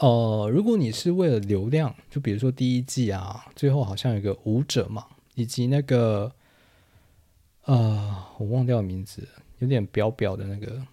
[0.00, 6.32] 呃，如果你是为了流量，就比如说第一季啊，最后好像有个舞者嘛，以及那个
[7.64, 9.26] 呃，我忘掉名字，
[9.58, 10.86] 有点表表的那个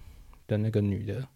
[0.47, 1.28] 的那个女的，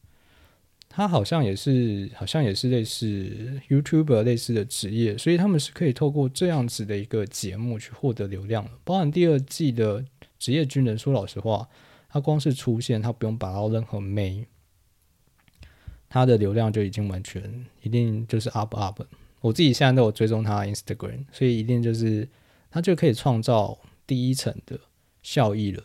[0.88, 8.71] 她好像也是，好像也是类似 YouTuber 类似的职业，所以他们是可以透过这样子的一个节目去获得流量的。
[8.84, 10.05] 包含第二季的
[10.38, 11.67] 职业军人，说老实话，
[12.09, 14.45] 他光是出现，他不用把到任何眉。
[16.07, 19.01] 他的流量就已经完全一定就是 up up，
[19.41, 22.29] 我自己现在都有追踪他 Instagram，所以一定就是
[22.69, 23.75] 他就可以创造
[24.05, 24.79] 第一层的
[25.24, 25.84] 效益了。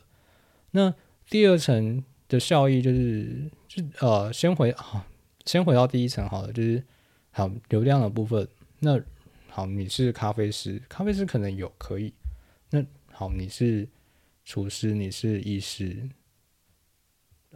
[0.72, 0.92] 那
[1.30, 5.06] 第二层的效益就是就呃先回啊
[5.46, 6.84] 先回到第一层好了，就是
[7.30, 8.46] 好流量的部分。
[8.80, 9.00] 那
[9.48, 12.12] 好你是咖啡师，咖啡师可能有可以。
[12.70, 13.88] 那好你是
[14.44, 16.10] 厨师，你是医师。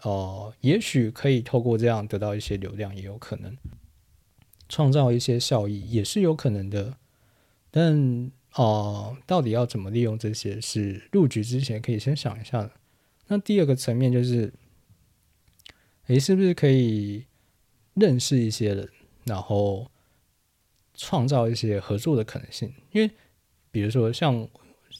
[0.03, 3.57] 哦，也许可以透过这样得到一些流量，也有可能
[4.68, 6.97] 创造一些效益，也是有可能的。
[7.70, 12.71] 但哦，到底要怎么利用这些，是入局之前可以先想一下的。
[13.29, 14.53] 那第二个层面就是，
[16.07, 17.25] 诶，是不是可以
[17.95, 18.89] 认识一些人，
[19.25, 19.91] 然后
[20.95, 22.73] 创造一些合作的可能性？
[22.91, 23.11] 因为
[23.71, 24.49] 比如说，像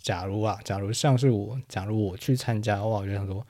[0.03, 3.47] 假如啊，假如像是我，假如我去参加的话，我就想说。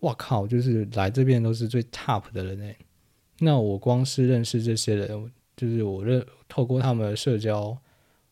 [0.00, 2.76] 我靠，就是来这边都是最 top 的人诶。
[3.40, 7.76] 那我光是认识这些人，就是我认透过他们的社交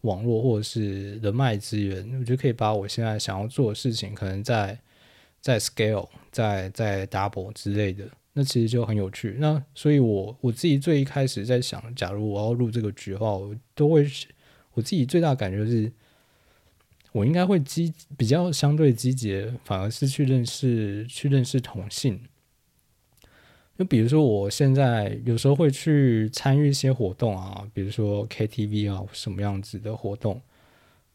[0.07, 4.79] 网络或者是人脉资源，我觉得可以把我现在想要做的事情，可能在
[5.43, 8.09] 在 scale，在在 double 之类的。
[8.33, 9.37] 那其实就很有趣。
[9.39, 14.07] 那所以，我我自己最一开始在想，假如我要入这个局的话，我都会
[14.75, 15.93] 我自己最大感觉就是。
[17.13, 22.21] 我应该会积比较相对积极，反而是去认识去认识同性。
[23.79, 30.41] 就比如说，我现在有时候会去参与一些活动啊，比如说 KTV 啊什么样子的活动。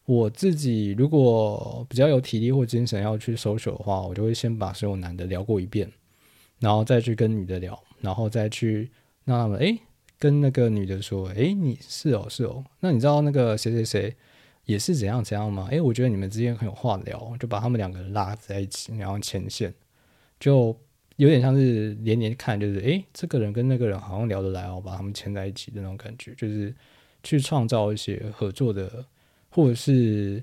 [0.04, 5.90] 我自己如果比较有体力或精神要去搜索的话，我就会先把所有男的聊过一遍，
[6.58, 8.90] 然后再去跟女的聊，然后再去
[9.24, 9.78] 让他们哎
[10.18, 14.16] 跟那个女的说，哎你是哦是哦，那你知道那个谁谁谁？
[14.64, 15.66] 也是怎样怎样吗？
[15.72, 19.74] 诶，我觉得你们之间很有话聊，就把他们两个拉在一起，然后牵线，
[20.38, 20.76] 就
[21.16, 26.74] 有点像是连连看，就是诶，这个人跟那个人好像聊得来哦，把他们牵在一起的那种感觉，就是
[27.22, 29.04] 去创造一些合作的，
[29.50, 30.42] 或者是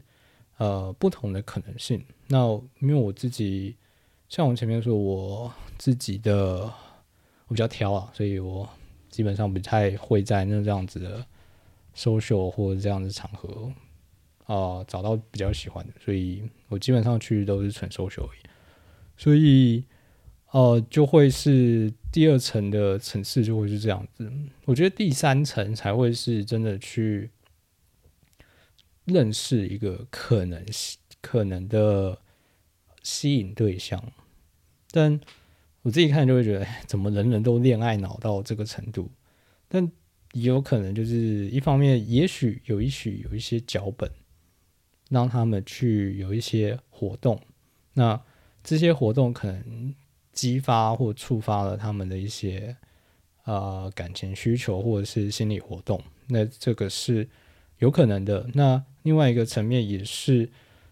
[0.57, 2.03] 呃不同的可能性。
[2.28, 2.47] 那
[2.80, 3.76] 因为我自己
[4.28, 6.61] 像我前面说，我自己的
[7.47, 8.70] 我比较挑啊，所以我
[9.09, 11.26] 基本上不太会在那这样子的
[11.95, 13.72] social 或者这样子场合。
[14.45, 18.39] 啊，找到比较喜欢的，所以我基本上去都是纯收而已，
[19.15, 19.84] 所以
[20.52, 24.32] 呃，就会是第二层的层次就会是这样子。
[24.66, 27.30] 我觉得第三层才会是真的去
[29.06, 30.66] 认识一个可能
[31.22, 32.20] 可能的
[33.04, 34.02] 吸引对象，
[34.91, 35.20] 但
[35.82, 39.10] 我自己看就会觉得，怎么人人都恋爱脑到这个程度？
[39.68, 39.91] 但
[40.34, 44.12] 也有可能就是一方面，也许有一许有一些脚本。
[45.10, 47.41] 让他们去有一些活动，
[47.93, 48.22] 那
[48.64, 49.95] 这些活动可能
[50.40, 52.76] 激发或触发了他们的一些
[53.44, 57.28] 呃感情需求或者是心理活动，那这个是
[57.80, 58.50] 有可能的。
[58.54, 60.50] 那另外一个层面也是，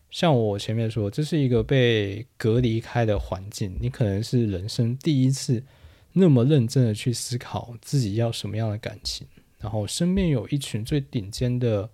[0.10, 5.64] 像我前面说，这是一个被隔离开的环境，你可能是人生第一次
[6.12, 9.26] 那么认真的去思考自己要什么样的感情，
[9.60, 11.90] 然后身边有一群最顶尖的。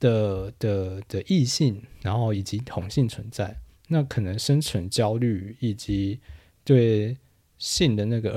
[0.00, 3.56] 的的的异性，然后以及同性存在，
[3.88, 6.18] 那可能生存焦虑以及
[6.64, 7.16] 对
[7.58, 8.36] 性的那个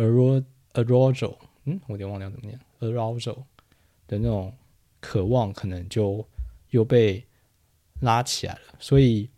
[0.73, 3.43] arousal，嗯，我有点忘掉怎么念 arousal
[4.07, 4.53] 的那种
[4.99, 6.27] 渴望，可能就
[6.69, 7.25] 又被
[8.01, 8.75] 拉起来了。
[8.79, 9.29] 所以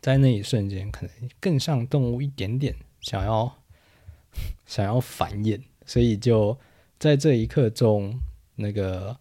[0.00, 3.58] 在那一瞬间，可能更像动物一点点，想要
[4.66, 6.56] 想要繁衍，所以就
[6.98, 8.18] 在这一刻中，
[8.56, 9.18] 那个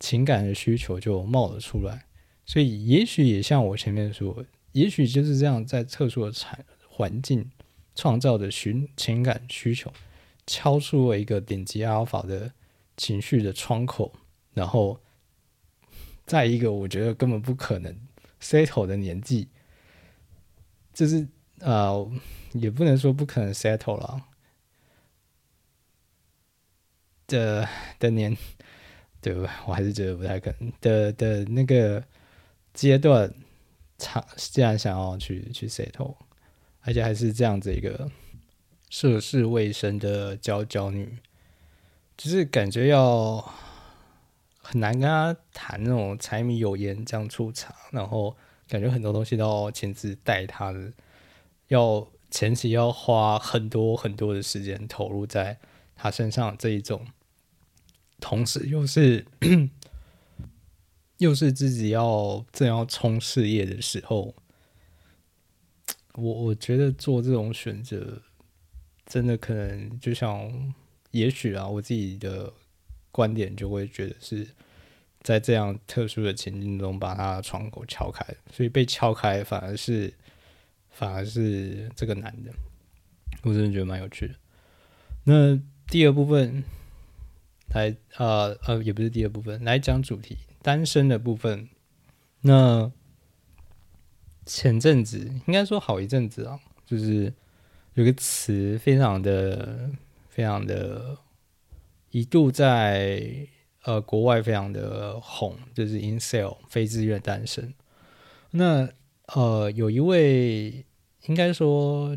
[0.00, 2.06] 情感的需求就冒了出来。
[2.44, 7.50] 所以也许也像我前面说，也许就是这样，在特殊的产环境
[7.94, 9.92] 创造的寻情感需求，
[10.46, 12.52] 敲出了一个顶级阿尔法的
[12.96, 14.12] 情绪的窗口，
[14.54, 15.00] 然后。
[16.24, 17.94] 在一个我觉得根本不可能
[18.40, 19.48] settle 的年纪，
[20.94, 21.26] 就是
[21.58, 22.10] 呃，
[22.52, 24.22] 也不能说不可能 settle 了
[27.26, 27.68] 的
[27.98, 28.34] 的年，
[29.20, 32.02] 对吧我还是觉得不太可能的的那个
[32.72, 33.34] 阶段，
[33.98, 36.14] 长既然想要去去 settle，
[36.82, 38.10] 而且还是这样子一个
[38.90, 41.18] 涉世未深的娇娇女，
[42.16, 43.52] 就是感觉要。
[44.64, 48.36] 很难跟他谈那种柴米油盐酱醋茶，然后
[48.68, 50.92] 感觉很多东西都要亲自带他的，
[51.66, 55.58] 要前期要花很多很多的时间投入在
[55.96, 57.04] 他身上这一种，
[58.20, 59.26] 同时又是
[61.18, 64.32] 又是自己要正要冲事业的时候，
[66.14, 68.22] 我我觉得做这种选择，
[69.06, 70.74] 真的可能就像
[71.10, 72.52] 也许啊，我自己的。
[73.14, 74.48] 观点就会觉得是
[75.20, 80.10] 在这样特殊的情境中把他的窗口敲开，所以被敲开反而是
[80.88, 82.50] 反而是这个男的，
[83.42, 84.34] 我真的觉得蛮有趣的。
[85.24, 86.64] 那第二部分
[87.74, 91.68] 来呃呃也不是第二部分来讲主题单身的部分。
[92.40, 92.90] 那
[94.46, 97.32] 前阵子应该说好一阵子啊，就是
[97.94, 99.90] 有个词非常的
[100.28, 101.18] 非常的。
[102.14, 103.48] 一度在
[103.84, 107.72] 呃国外非常的红，就是 incel 非自愿单身。
[108.50, 108.86] 那
[109.28, 110.84] 呃有一位
[111.24, 112.14] 应该说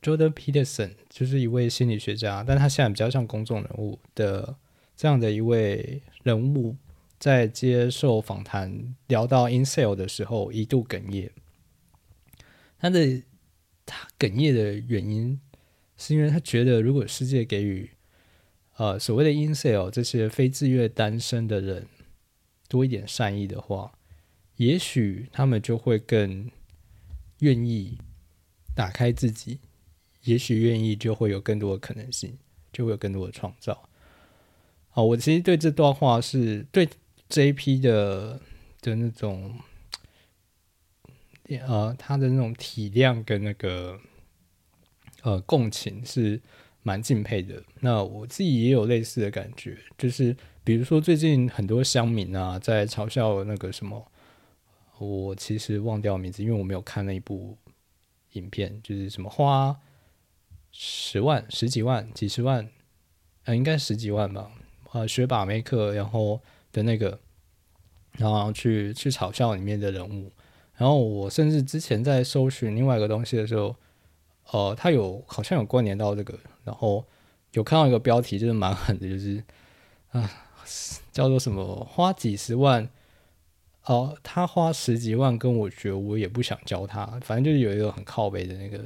[0.00, 4.56] Jordan Peterson，就是一位心理学家，但他现在比较像公众人物的
[4.96, 6.74] 这样的一位人物，
[7.18, 11.30] 在接受访谈聊到 incel 的时候，一度哽咽。
[12.84, 13.22] 他的
[13.86, 15.40] 他哽咽的原因，
[15.96, 17.88] 是因为他觉得如果世界给予
[18.76, 21.86] 呃，所谓的 in sale 这些非自愿单身的人
[22.68, 23.98] 多一点善意的话，
[24.56, 26.50] 也许他们就会更
[27.38, 27.96] 愿意
[28.74, 29.60] 打开自己，
[30.24, 32.36] 也许愿意就会有更多的可能性，
[32.70, 33.88] 就会有更多的创造。
[34.90, 36.86] 好，我其实对这段话是对
[37.30, 38.38] 这一批的
[38.82, 39.58] 的那种，
[41.48, 43.98] 呃，他的那种体谅跟那个
[45.22, 46.40] 呃共情是。
[46.86, 47.62] 蛮敬佩的。
[47.80, 54.06] 那我自己也有类似的感觉，就是比如说最近很多乡民啊，在嘲笑那个什么，
[54.98, 57.56] 我其实忘掉名字，因为我没有看那一部
[58.32, 59.80] 影片，就是什么花
[60.72, 62.68] 十万、十几万、几十万，
[63.44, 64.50] 呃，应该十几万吧，
[64.92, 66.38] 呃，学把妹课，然后
[66.70, 67.18] 的那个，
[68.18, 70.30] 然后去去嘲笑里面的人物。
[70.76, 73.74] 然后我甚至之前在搜寻另外一个东西的时候。
[74.52, 77.02] 呃，他有好像有关联到这个，然后
[77.52, 79.42] 有看到一个标题，就是蛮狠的，就是
[80.10, 80.30] 啊，
[81.12, 82.86] 叫做什么花几十万，
[83.86, 88.84] 哦，他花十几万跟我学，我也不想教他，反正就是有一个很靠背的那个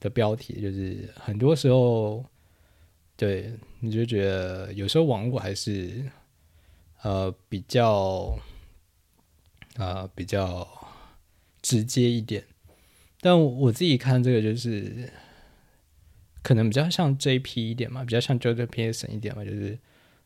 [0.00, 2.24] 的标题，就是很多时候，
[3.14, 6.10] 对，你就觉得有时候网络还是
[7.02, 8.34] 呃比较
[9.76, 10.66] 啊比较
[11.66, 12.44] 直接一点。
[13.20, 15.10] 但我自己看这个就是
[16.42, 19.76] 可能比较像 JP 一点嘛，比较像 Jordan Peterson 一点嘛，就是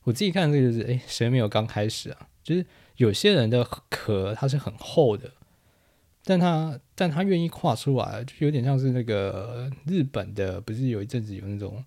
[0.03, 2.29] 我自己看这个就是，哎，谁没有刚开始啊？
[2.43, 2.67] 就是
[2.97, 5.33] 有些人的壳它是很厚的，
[6.25, 11.83] 但他但他愿意跨出来，就有点像是那个日本的，不是有一阵子有那种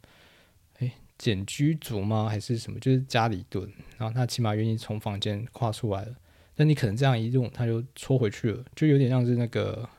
[0.79, 2.27] 哎简居族吗？
[2.27, 2.79] 还是什么？
[2.79, 6.15] 就是家里蹲，然后他起码愿意从房间跨出来了，
[6.55, 9.89] 但你可能这样一用，它就戳回去了，就有点像是那个。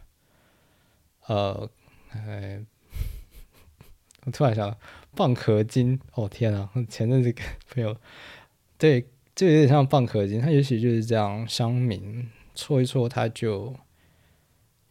[1.26, 1.70] 呃，
[2.10, 2.62] 哎，
[4.26, 4.78] 我 突然想到，
[5.16, 6.70] 蚌壳精，哦天啊！
[6.86, 7.96] 前阵子跟朋友，
[8.76, 9.00] 对，
[9.34, 13.74] 就有点像蚌壳精，它也许就是这样，乡民搓一搓，它就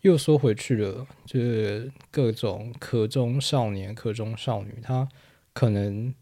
[0.01, 1.05] 又缩回去了。
[1.23, 5.07] 就是各种壳中少年、壳中少女，他
[5.53, 6.15] 可能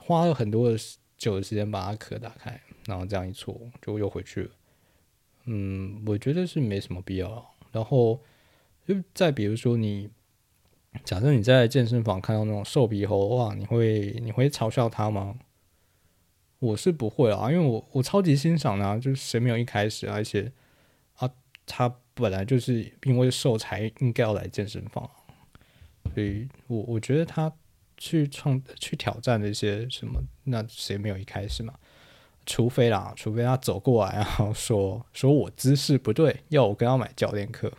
[0.00, 0.76] 花了很多的
[1.16, 4.50] 久的时间把它壳打开，然后这样一搓，就又回去了。
[5.48, 7.54] 嗯，我觉得是没什么必要。
[7.72, 8.20] 然后。
[8.88, 10.08] 就再比如说，你
[11.04, 15.38] 假设你在健身房看到那种瘦皮猴哇，你会你会嘲笑他吗？
[16.58, 20.50] 我是不会啊，因为我我超级欣赏啊，就是谁没有一开始，而且
[21.16, 21.30] 啊，
[21.66, 25.10] 他本来就是因为瘦才应该要来健身房，
[26.14, 27.52] 所以我我觉得他
[27.98, 31.74] 去创去挑战那些什么，那谁没有一开始嘛？
[32.50, 37.70] 除非啦，除非他走过来然后说说我姿势不对，要我跟他买教练课，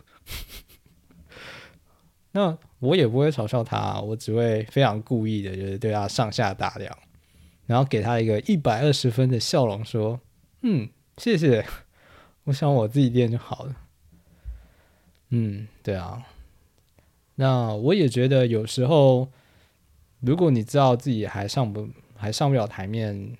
[2.30, 6.96] 那我也不会嘲笑他，我只会非常故意的，就是对他上下打量，
[7.66, 10.20] 然后给他一个一百二十分的笑容，说
[10.62, 11.66] 嗯，谢谢，
[12.44, 13.74] 我想我自己练就好了。
[15.30, 16.24] 嗯，对啊。
[17.34, 19.28] 那我也觉得有时候，
[20.20, 23.36] 如果你知道自己还上不还上不了台面，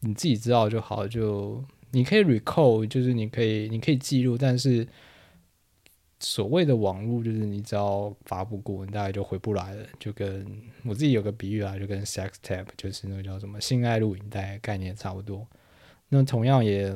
[0.00, 1.06] 你自己知道就好。
[1.06, 4.86] 就你可以 recall，就是你可以你可以记录，但是
[6.18, 9.86] 所谓的网络，就是你只要发布过，你大概就回不来了。
[9.98, 10.46] 就跟
[10.84, 15.46] 我自己有个比喻啊，就跟 sex tape，就是那个叫什么性爱录影带概念差不多。
[16.08, 16.94] 那同样也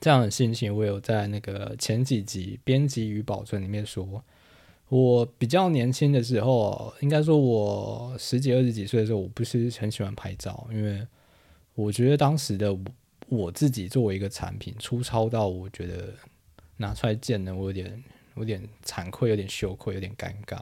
[0.00, 4.24] 这样的心情，我有在那个前几集编辑与保存里面说。
[4.88, 11.06] 我比较年轻的时候，应该说我十几、二十几岁的时候，我不是很喜欢拍照，因为
[11.78, 12.76] 我觉得当时的
[13.28, 16.12] 我自己作为一个产品，粗糙到我觉得
[16.78, 18.04] 拿出来见人，我有点
[18.34, 20.60] 有点惭愧，有点羞愧，有点尴尬。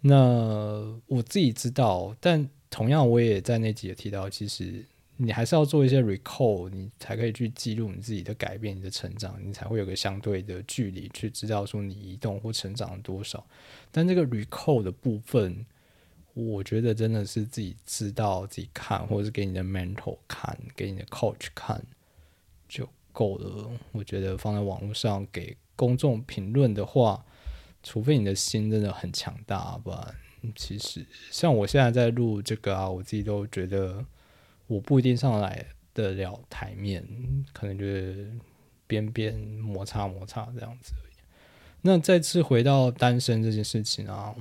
[0.00, 4.84] 那我自己知道，但同样我也在那集也提到，其实。
[5.16, 13.46] 你还是要做一些 recall，你才可以去记录你自己的改变、你的成长，你才会有个相对的距离去知道说你移动或成长了多少。
[13.92, 15.64] 但这个 recall 的部分，
[16.34, 21.82] 我觉得真的是自己知道、自己看，或者是给你的 mentor 看、给你的 coach 看
[22.68, 23.70] 就够了。
[23.92, 27.24] 我觉得放在网络上给公众评论的话，
[27.82, 30.14] 除非你的心真的很强大，不然
[30.54, 34.04] 其实像我现在在录这个啊，我自己都觉得。
[34.66, 35.62] 我不一定上来
[35.92, 37.06] 得了台面，
[37.52, 38.32] 可能就是
[38.86, 40.94] 边边摩擦摩擦这样子。
[41.82, 44.34] 那再次回到单身这件事情啊，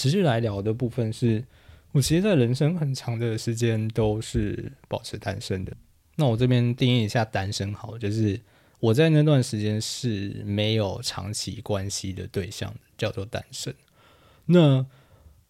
[0.00, 1.44] 持续来聊的部分是，
[1.92, 5.72] 我其实在人生很长的时间都是保持单身的。
[6.16, 8.40] 那我这边定义一下单身好，就是
[8.78, 13.74] 我在那段时间是没有长期关系的对象，叫做单身。
[14.46, 14.86] 那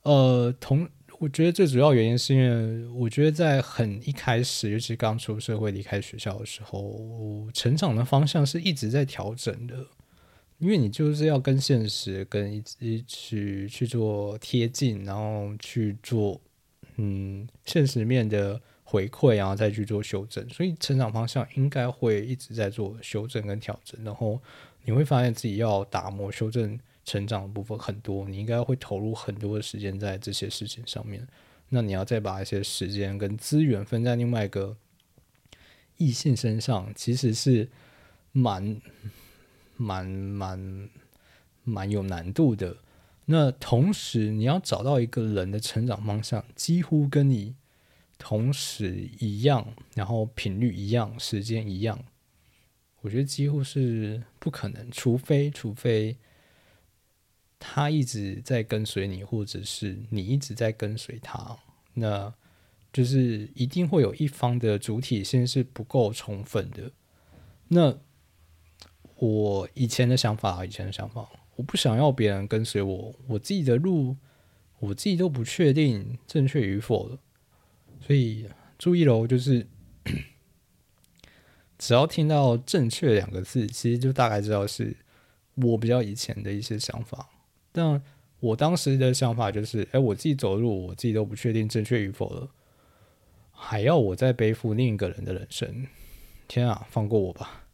[0.02, 0.88] 呃同。
[1.20, 9.86] 我觉得最主要原因是因为，我觉得在很一开始，尤其刚出社会、离开学校的时候，成长的方向是一直在调整的。
[10.60, 16.40] 因为你就是要跟现实、跟一一起去做贴近，然后去做
[16.96, 20.48] 嗯现实面的回馈，然后再去做修正。
[20.48, 24.00] 所以成长方向应该会一直在做修正跟调整。
[24.04, 24.40] 然后
[24.84, 26.78] 你会发现自己要打磨、修正。
[27.02, 31.26] 成长的部分很多，你应该会投入很多的时间在这些事情上面。
[31.70, 34.76] 那你要再把一些时间跟资源分在另外一个
[35.96, 37.68] 异性身上，其实是
[38.30, 38.80] 蛮
[39.80, 40.90] 蛮蛮
[41.64, 42.76] 蛮有难度的。
[43.24, 47.54] 那同时，你要找到一个人的成长方向，几乎跟你
[48.18, 52.04] 同时一样，然后频率一样，时间一样，
[53.00, 56.16] 我觉得几乎是不可能，除非除非。
[57.62, 61.58] 他一直在跟随你，或者是你一直在跟随他，
[61.92, 62.32] 那
[62.90, 66.90] 就是一定会有一方的主体性是不够充分的。
[67.68, 67.98] 那
[69.20, 74.16] 我以前的想法，以前的想法，我不想要别人跟随我，我自己的路，
[74.78, 77.18] 我自己都不确定正确与否了。
[78.00, 78.46] 所以
[78.78, 79.66] 注意喽，就是
[81.76, 84.96] 只要听到“正确”两个字，其实就大概知道是
[85.56, 87.28] 我比较以前的一些想法。
[87.72, 88.02] 但
[88.40, 92.48] 我当时的想法就是，哎，我自己走路，我自己都不确定正确与否了，
[93.52, 95.86] 还要我再背负另一个人的人生？
[96.48, 97.66] 天啊，放过我吧！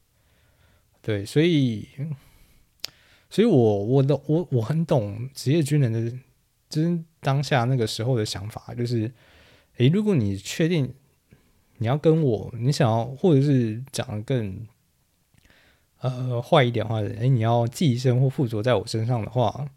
[1.07, 1.87] 对，所以，
[3.31, 6.11] 所以我我的我我很懂职业军人的，
[6.69, 9.13] 就是当下那个时候的想法，就是，
[9.77, 10.93] 诶，如果你确定
[11.77, 14.67] 你要跟我，你想要，或者是讲的更
[16.01, 19.69] 呃坏一点的话，诶，你要寄生或附着在我身上的话。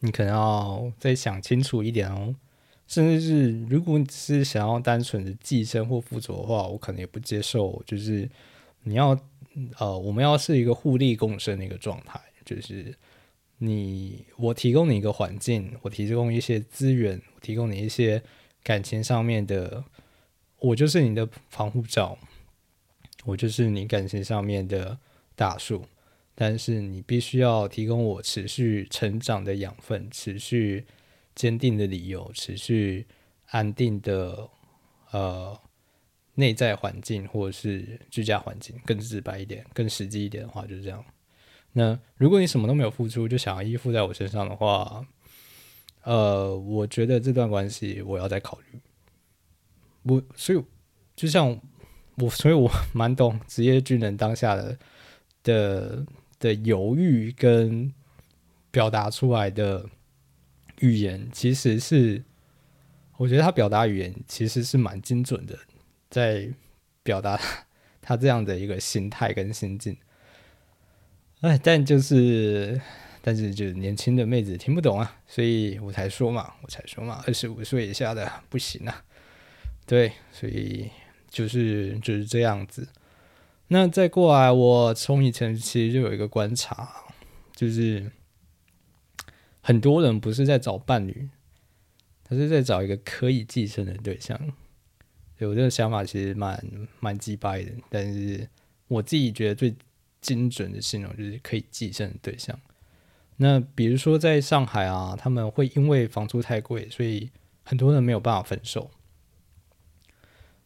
[0.00, 2.34] 你可能要再想清楚一点哦，
[2.88, 7.80] 甚至是如果你只是想要单纯的寄生或附着的话，我可能也不接受。
[7.86, 8.28] 就是
[8.86, 9.18] 你要
[9.78, 12.94] 呃，我们要是一个互利共生的一个状态，就是
[13.58, 18.22] 你我提供你一个环境，我提供一些资源，提供你一些
[18.62, 19.84] 感情上面的，
[20.60, 22.16] 我就是你的防护罩，
[23.24, 24.98] 我就是你感情上面的
[25.34, 25.84] 大树。
[26.38, 30.84] 但是你必须要提供我持续成长的养分，持续
[31.34, 33.06] 坚定的理由，持续
[33.46, 34.48] 安定的
[35.12, 35.58] 呃
[36.36, 38.80] 内在环境或者是居家环境。
[38.86, 41.04] 更直白一点，更实际一点的话就是这样。
[41.72, 45.06] 那如果你什么都没有付出，就想要依附在我身上的话，
[46.04, 48.80] 呃，我觉得这段关系我要再考虑。
[50.04, 50.64] 我所以
[51.14, 51.60] 就像
[52.16, 54.78] 我，所以我蛮懂职业军人当下的
[55.42, 56.06] 的
[56.38, 57.92] 的犹豫跟
[58.70, 59.84] 表达出来的
[60.80, 62.22] 语言，其实是
[63.16, 65.58] 我觉得他表达语言其实是蛮精准的，
[66.10, 66.48] 在
[67.02, 67.40] 表达
[68.00, 69.96] 他这样的一个心态跟心境。
[71.40, 72.80] 哎，但就是，
[73.20, 79.04] 但是就是年轻的妹子听不懂啊，所以我才说嘛，我才说嘛，二十五岁以下的不行啊。
[79.84, 80.90] 对，所以
[81.28, 82.88] 就是就是这样子。
[83.68, 86.88] 那再过来，我从以前其实就有一个观察，
[87.54, 88.10] 就是
[89.60, 91.28] 很多人不是在找伴侣，
[92.24, 94.40] 他是在找一个可以继承的对象。
[95.38, 96.62] 有这个想法其实蛮
[97.00, 98.48] 蛮鸡掰的，但是
[98.88, 99.74] 我自己觉得最。
[100.22, 102.58] 精准的形容就是可以寄生的对象。
[103.36, 107.30] 那比如说在上海啊，他们会因为房租太贵，所以
[107.62, 108.90] 很多人没有办法分手，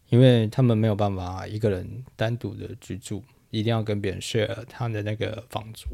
[0.09, 5.91] 因为他们没有办法一个人单独的居住，一定要跟别人 share 他的那个房租。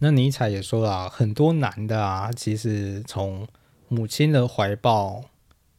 [0.00, 3.48] 那尼采也说了，很多男的啊，其实从
[3.88, 5.24] 母亲的怀抱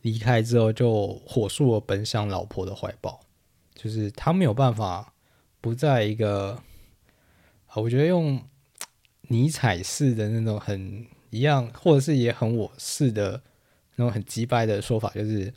[0.05, 3.21] 离开之后，就火速的奔向老婆的怀抱，
[3.73, 5.11] 就是他没有办法。
[5.59, 6.61] 不在一个，
[7.73, 8.39] 我觉得用
[9.29, 13.41] 尼采式的那种很一样，或者是也很我式的
[13.95, 15.51] 那种很击败的说法，就是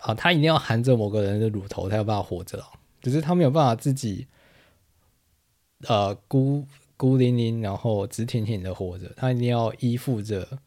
[0.00, 2.60] 啊，他一定要含着某个人的乳头，才有办法活着
[3.00, 4.26] 只是他没有办法自己
[5.82, 10.58] 呃孤孤零零，然后直挺挺的活着，他一定要依附着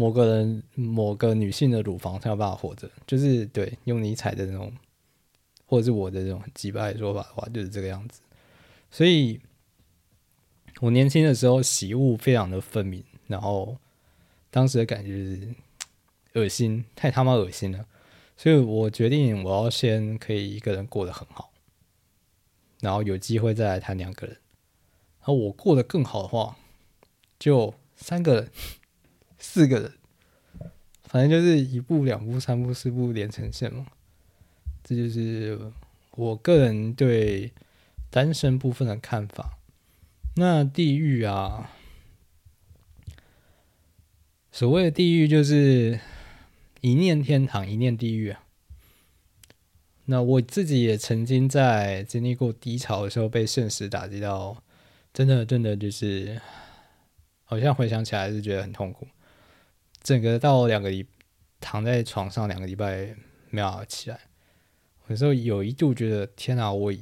[0.00, 2.90] 某个人、某个女性的乳房才有办法活着。
[3.06, 4.72] 就是对用尼采的那种。
[5.66, 8.20] 或者是我的这种击败说法的话，就是这个样子。
[8.90, 9.40] 所以，
[10.80, 13.76] 我年轻的时候喜恶非常的分明，然后
[14.50, 15.54] 当时的感觉是
[16.34, 17.86] 恶心，太他妈恶心了。
[18.36, 21.52] 所以我决定我要先可以一个人过得很好，
[22.80, 24.36] 然后有机会再来谈两个人。
[25.20, 26.56] 然后我过得更好的话，
[27.38, 28.50] 就三个人、
[29.40, 29.92] 四个人，
[31.04, 33.86] 反正就是一步、两步、三步、四步连成线嘛。
[34.84, 35.58] 这就是
[36.12, 37.52] 我个人对
[38.10, 39.58] 单身部分的看法。
[40.36, 41.70] 那地狱啊，
[44.52, 45.98] 所谓的地狱就是
[46.80, 48.44] 一念天堂，一念地狱啊。
[50.06, 54.62] 那我自己也曾经在经历过低潮的时候，被现实打击到，
[55.12, 56.40] 真的真的就是，
[57.44, 59.06] 好像回想起来是觉得很痛苦。
[60.02, 61.06] 整个到两个礼
[61.60, 63.14] 躺在床上两个礼拜
[63.50, 64.20] 没有起来。
[65.08, 66.92] 有时候有一度觉得天哪，我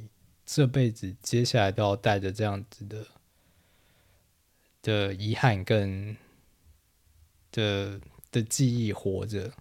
[0.45, 3.05] 这辈子接下来都要带着这样子的
[4.81, 6.17] 的遗憾跟
[7.51, 9.53] 的的记忆活着，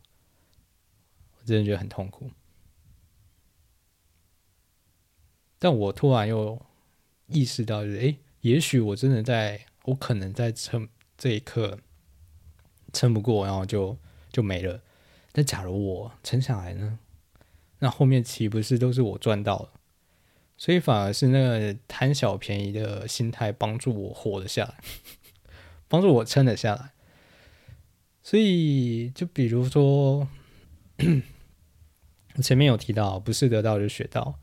[1.39, 2.31] 我真的觉得很痛苦。
[5.59, 6.61] 但我突然又
[7.27, 11.81] 意识到，就是哎，也许我真的在，我可能在撑这一刻
[12.99, 13.97] 撑不过，然后就
[14.33, 14.81] 就没了。
[15.31, 16.99] 但假如我撑下来呢？
[17.79, 19.71] 那后面岂不是都是我赚到了？
[20.57, 24.75] 所以反而是那个贪小便宜的心态帮助我活了下来，
[25.87, 26.91] 帮助我撑了下来。
[28.21, 30.29] 所以就比如说，
[32.35, 34.41] 我前面有提到，不是得到就学到。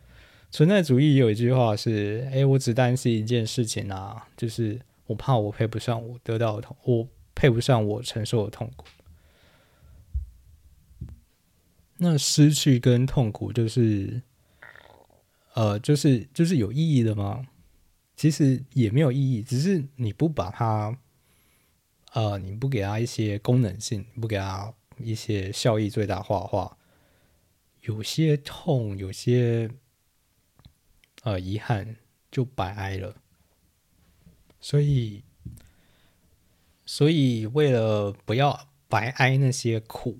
[0.49, 7.05] 存在主义有一句话是：哎，我只担心一件事情啊，就是我怕我配不上我得到的痛，我
[7.35, 8.87] 配不上我承受的痛苦。
[11.97, 14.21] 那失去跟痛苦就是，
[15.53, 17.47] 呃，就是就是有意义的吗？
[18.15, 20.97] 其实也没有意义，只是你不把它，
[22.13, 26.77] 呃，你不给它一些功能性，不给它一些效益最大化的话，
[27.81, 29.69] 有些痛，有些
[31.23, 31.97] 呃遗憾
[32.31, 33.15] 就白挨了。
[34.59, 35.23] 所以，
[36.85, 40.17] 所以为了不要白挨那些苦。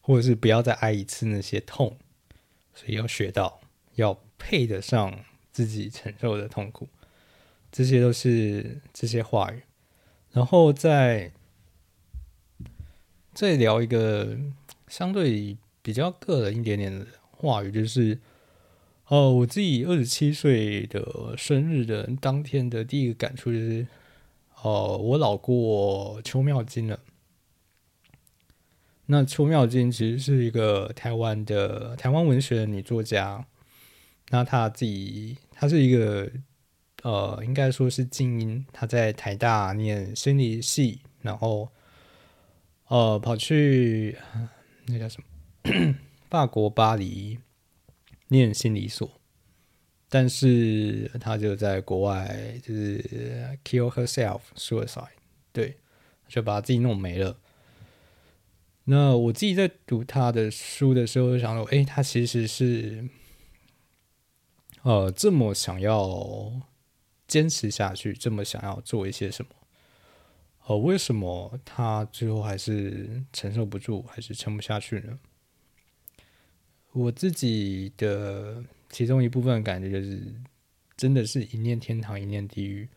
[0.00, 1.98] 或者是不要再挨一次那些痛，
[2.72, 3.60] 所以要学到
[3.96, 6.88] 要配得上自己承受的痛苦，
[7.72, 9.62] 这些都是这些话语。
[10.30, 11.32] 然后再
[13.34, 14.38] 再聊一个
[14.86, 18.16] 相对比较个人一点点的话语，就是
[19.08, 23.84] 哦，我自己二十七岁的生日的当天的第一个感触就是，
[24.66, 26.98] 哦，我老过邱妙金了。
[29.06, 33.46] 那邱妙金其实是一个台湾的台湾文学的女作家，
[34.30, 36.28] 那她自己她是一个
[37.04, 41.68] 呃，应该说是精英，她在台大念心理系，然后
[42.88, 44.18] 呃跑去
[44.86, 45.94] 那叫什么？
[46.28, 47.38] 法国巴黎
[48.26, 49.15] 念心理所，
[50.08, 55.08] 但是他就在国外就是 kill herself suicide，
[55.52, 55.78] 对，
[56.28, 57.38] 就把自己弄没了。
[58.84, 63.08] 那我自己在读他的书的时候，就想到，哎，他其实是，
[64.82, 66.52] 呃，这么想要
[67.26, 69.50] 坚持下去，这么想要做一些什么，
[70.66, 75.18] 呃，为什么他最后还是承受不住，还是撑不下去呢？
[76.92, 80.22] 我自己的其中一部分感觉就是，
[80.96, 82.88] 真的是一念天堂，一念地狱，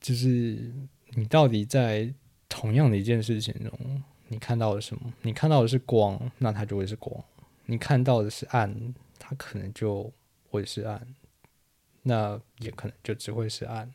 [0.00, 0.72] 就是
[1.14, 2.12] 你到底在。
[2.50, 5.12] 同样的一件事情中，你看到了什么？
[5.20, 7.22] 你看到的是光，那它就会是光；
[7.66, 10.10] 你看到的是暗，它可能就
[10.48, 11.14] 会是暗，
[12.02, 13.92] 那也可能就只会是暗。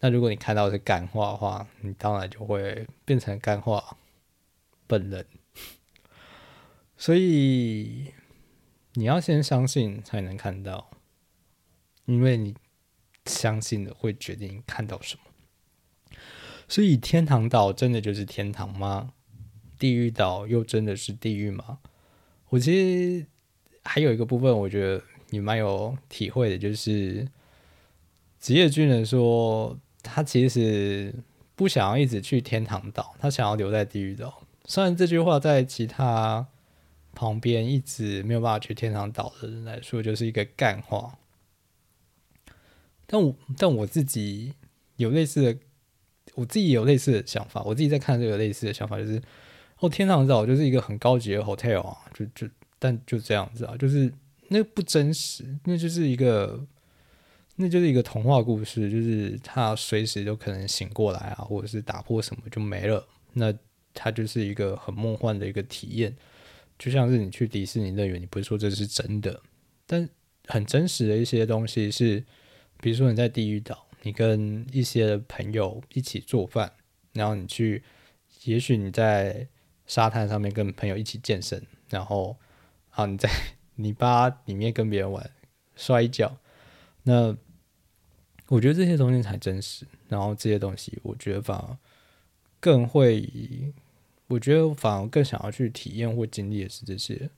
[0.00, 3.98] 那如果你看到的是感化的话，你当然就会变成感化
[4.86, 5.26] 本人。
[6.96, 8.14] 所以
[8.94, 10.90] 你要先相信才能看到，
[12.06, 12.54] 因为你
[13.26, 16.16] 相信的会决定看到什么。
[16.68, 19.12] 所以天堂岛真的就是天堂吗？
[19.78, 21.78] 地狱岛又真的是地狱吗？
[22.48, 23.26] 我其实
[23.82, 27.28] 还有一个部分，我觉得你蛮有体会的，就是
[28.38, 31.12] 职业军人说他其实
[31.56, 34.42] 不想要一直去天堂岛，他想要留在地狱岛。
[34.66, 36.46] 虽然这句话在其他
[37.14, 41.18] 旁边一直没有办法去天堂岛的人来说就是一个干话，
[43.06, 44.54] 但我但我自己
[44.96, 45.58] 有类似的。
[46.36, 49.22] 我自己有类似的想法，我自己在看这个类似的想法，就是
[49.78, 54.12] 哦，天堂岛就是一个很高级的 hotel 啊，就就但就这样子啊，就是
[54.48, 56.66] 那不真实，那就是一个，
[57.54, 63.54] 那就是一个童话故事，就是他随时都可能醒过来啊，或者是打破什么就没了，那
[63.92, 66.16] 它就是一个很梦幻的一个体验，
[66.78, 69.40] 就像是你去迪士尼乐园，你不是说这是真的，
[69.86, 70.08] 但
[70.46, 72.24] 很真实的一些东西是，
[72.80, 73.86] 比如说你在地狱岛。
[74.06, 76.70] 你跟一些朋友一起做饭，
[77.14, 77.82] 然后你去，
[78.42, 79.48] 也许你在
[79.86, 82.36] 沙滩上面跟朋友一起健身，然后
[82.90, 83.30] 啊你在
[83.76, 85.30] 泥巴里面跟别人玩
[85.74, 86.36] 摔跤，
[87.04, 87.34] 那
[88.48, 89.86] 我觉得这些东西才真实。
[90.08, 91.78] 然后这些东西，我觉得反而
[92.60, 93.26] 更会，
[94.34, 97.30] 我觉得反而更想要去体验或经历的是这些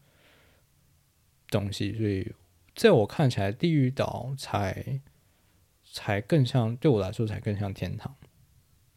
[1.51, 1.93] 东西。
[1.97, 2.33] 所以
[2.75, 5.01] 在我看起来，地狱岛才。
[5.93, 8.15] 才更像对我来说才更像天堂。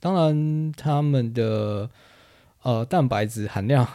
[0.01, 1.89] 当然，他们的
[2.61, 3.85] 呃蛋白质含量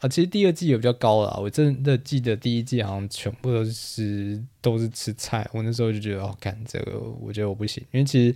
[0.00, 1.38] 啊，其实第二季也比较高了。
[1.38, 5.46] 我真的记得第一季好像全部都是都是吃菜。
[5.52, 7.84] 我那时候就觉得哦，干这个，我觉得我不行。
[7.92, 8.34] 因为其实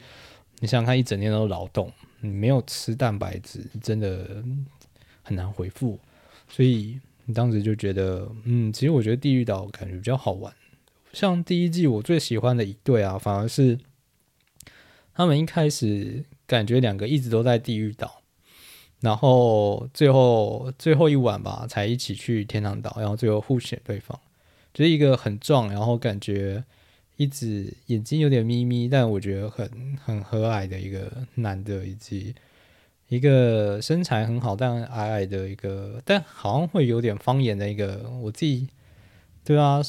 [0.58, 1.90] 你想想看，一整天都劳动，
[2.20, 4.44] 你没有吃蛋白质，真的
[5.22, 5.98] 很难回复。
[6.48, 10.52] 所以你当时就觉得，嗯，其实我觉得地狱岛感觉比较好玩。
[11.12, 13.78] 像第一季我最喜欢的一对啊，反而是
[15.14, 18.22] 他们一开始感觉两个一直都在地狱岛，
[19.00, 24.18] 然后最后最后一晚吧才一起去天堂岛，然后最后互选对方，
[24.72, 26.62] 就是一个很壮，然后感觉
[27.20, 29.68] 一直眼睛有点眯眯，但我觉得很
[30.02, 32.34] 很和蔼的一个男的，以及
[33.08, 38.68] 一个身材很好但矮矮的一个，但好像会有点方言的一个，我自己
[39.44, 39.82] 对啊。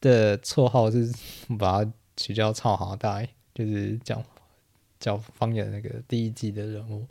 [0.00, 1.10] 的绰号是
[1.58, 4.22] 把它取叫“超好大”，就是讲
[5.00, 7.06] 讲方言那个第一季的人物。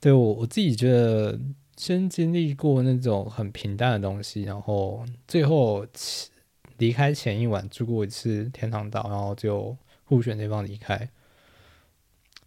[0.00, 1.40] 对我我自己觉得，
[1.78, 5.86] 先经历过那种很平淡的东西，然后最后
[6.78, 11.08] 离开前一晚住过一次天堂岛，然后就互选对方离开，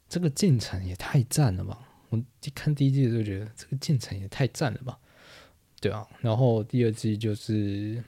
[0.09, 1.79] 这个进程也太赞了吧！
[2.09, 4.97] 我一看第一季的时候觉得这个进程也太赞了吧，
[5.81, 8.03] 对啊，然后第二季就是。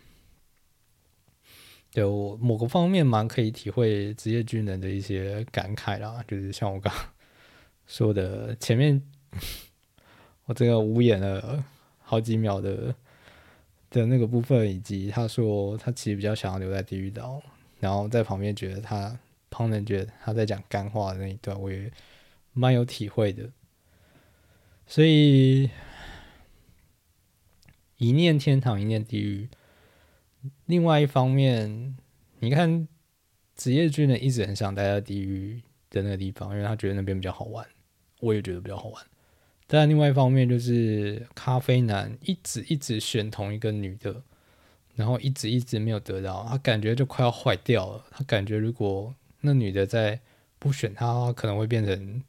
[1.92, 6.94] 对我某个方面蛮可以体会职业军人的一些感慨啦，就是像我刚
[7.88, 9.02] 说的，前面
[10.46, 11.66] 我这个无言了
[11.98, 12.94] 好几秒的
[13.90, 17.42] 的那个部分，以及他说他其实比较想要留在地狱岛，
[17.80, 21.92] 然后在旁边觉得他旁人觉得他在讲干话的那一段，我也
[22.54, 23.50] 蛮有体会的。
[24.86, 25.70] 所以
[27.98, 29.50] 一念天堂，一念地狱。
[30.66, 31.98] 另外一方面，
[32.40, 32.88] 你看
[33.56, 37.68] 职业军人一直很想待在地狱的那个地方，因为他觉得那边比较好玩。
[38.20, 39.06] 我也觉得比较好玩。
[39.72, 44.24] 但另外一方面，就是咖啡男一直一直选同一个女的，
[44.96, 48.04] 然后一直一直没有得到，他感觉就快要坏掉了。
[48.10, 50.20] 他感觉如果那女的再
[50.58, 52.24] 不选他，可能会变成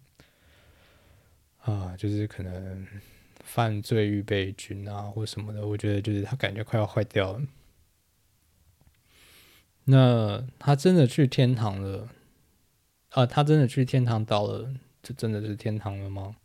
[1.62, 2.86] 啊，就是可能
[3.42, 5.66] 犯罪预备军啊，或什么的。
[5.66, 7.42] 我觉得就是他感觉快要坏掉了。
[9.84, 12.10] 那他真的去天堂了
[13.08, 13.24] 啊？
[13.24, 14.74] 他真的去天堂岛了？
[15.02, 16.36] 这真的是天堂了吗？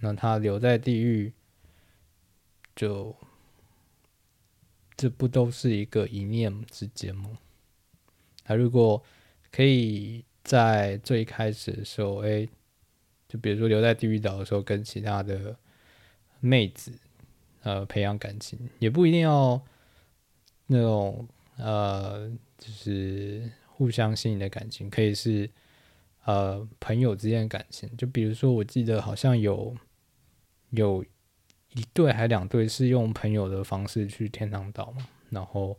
[0.00, 1.32] 那他留在地狱，
[2.74, 3.14] 就
[4.96, 7.38] 这不都是一个一念之间吗？
[8.44, 9.02] 他如果
[9.50, 12.48] 可以在最开始的时候，哎，
[13.28, 15.56] 就比如说留在地狱岛的时候，跟其他的
[16.40, 16.92] 妹子
[17.62, 19.60] 呃培养感情，也不一定要
[20.66, 21.28] 那种。
[21.60, 25.50] 呃，就是互相吸引的感情，可以是
[26.24, 27.90] 呃朋友之间的感情。
[27.96, 29.76] 就比如说，我记得好像有
[30.70, 31.04] 有
[31.74, 35.76] 一对还两对是用朋友的方式去天堂岛嘛，然后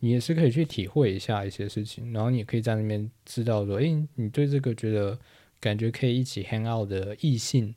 [0.00, 5.18] 你也是可以去体会一下一些事情，然后你也可以在那边知道说，诶，你对这个觉得
[5.60, 7.74] 感觉可以一起 hang out 的异性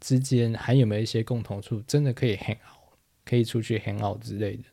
[0.00, 4.64] 之间还有没有一些共同处，真的可以 hang out，可以出去 hang out 之类的，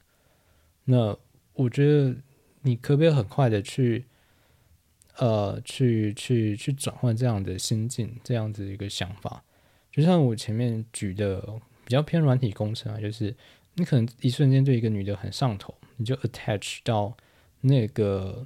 [0.85, 1.17] 那。
[1.55, 2.15] 我觉得
[2.63, 4.05] 你可不可以很快的去，
[5.17, 9.43] 呃，去去去转换这样的心境，这样子一个想法，
[9.93, 11.39] 就像我前面举的
[11.85, 13.33] 比较偏软体工程啊，就是
[13.75, 17.15] 你可能一瞬间对一个女的很上头，你就 attach 到
[17.61, 18.45] 那个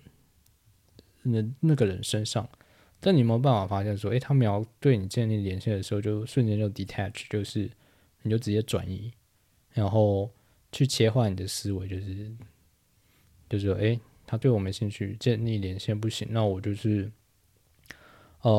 [1.24, 2.48] 那那个人身上，
[3.00, 7.72] 但你没有办法发现说，诶，他们要对你建立连线的时候，就瞬间就 detach，就是
[8.22, 9.12] 你就直接转移，
[9.72, 10.30] 然后
[10.72, 12.32] 去切换你的思维，就是。
[13.50, 17.10] 就是说，哎，他对我没兴趣，建立连线不行，那我就是，
[18.42, 18.52] 呃，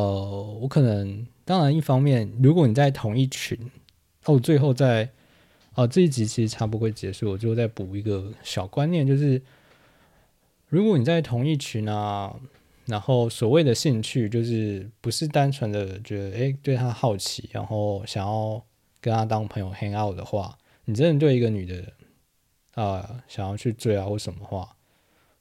[0.62, 3.58] 我可能，当然，一方面，如果你在同一群，
[4.26, 5.08] 哦，最后在，
[5.76, 9.40] 哦，这一集其实差不多结束，我最后再补一个小观念，就是，
[10.68, 12.38] 如果你在同一群啊，
[12.84, 18.62] 然后所谓的兴趣，就是不是单纯的觉得，哎，对他好奇，然后想要
[19.00, 21.94] 跟他当朋友 hang out 的话，你真的对一个女的，
[22.74, 24.76] 啊，想要去追啊或什么话。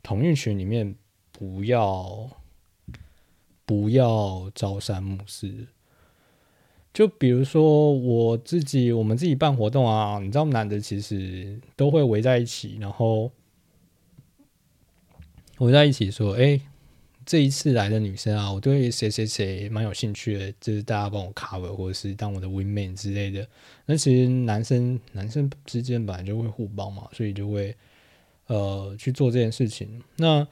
[0.02, 0.96] 同一群里面
[1.34, 2.30] 不要
[3.66, 5.68] 不要朝三暮四，
[6.98, 13.32] 就比如说我自己，我们自己办活动啊，你知道男的其实都会围在一起，然后
[15.60, 16.60] 围在一起说：“哎，
[17.24, 23.48] 这一次来的女生啊，我对谁谁谁蛮有兴趣的，就是大家帮我 cover 或者是当我的 win man 之类的。”
[23.86, 27.76] 那其实男生男生之间本来就会互帮嘛，所以就会。
[28.48, 30.02] 呃，去做这件事情。
[30.16, 30.48] 那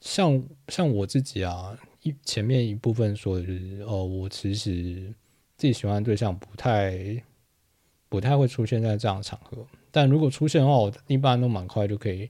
[0.00, 5.12] 像像我自己啊，一前面一部分说的就是，哦，我其实
[5.56, 7.22] 自己喜欢的对象不太
[8.08, 9.66] 不太会出现在这样的场合。
[9.90, 12.28] 但如果出现的话，我一般都蛮快就可以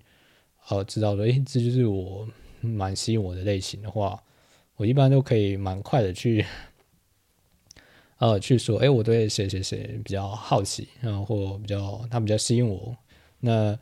[0.68, 2.28] 呃知道说，诶，这就是我
[2.60, 4.22] 蛮吸引我的类型的话，
[4.76, 6.44] 我一般都可以蛮快的去
[8.18, 12.96] 呃去说，诶，我对谁谁谁比较好奇，然后或比较他比较吸引我，
[13.40, 13.78] 那。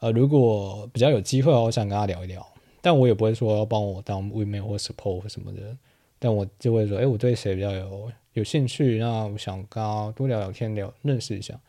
[0.00, 2.46] 呃，如果比较有机会，我想跟他聊一聊，
[2.80, 5.76] 但我也不会说要帮我当 w o m e n 或 support 什么的，
[6.20, 8.08] 但我就会说，哎，我对谁比较有
[8.38, 11.60] 有兴趣，那我想跟他多聊聊天，聊认识一下。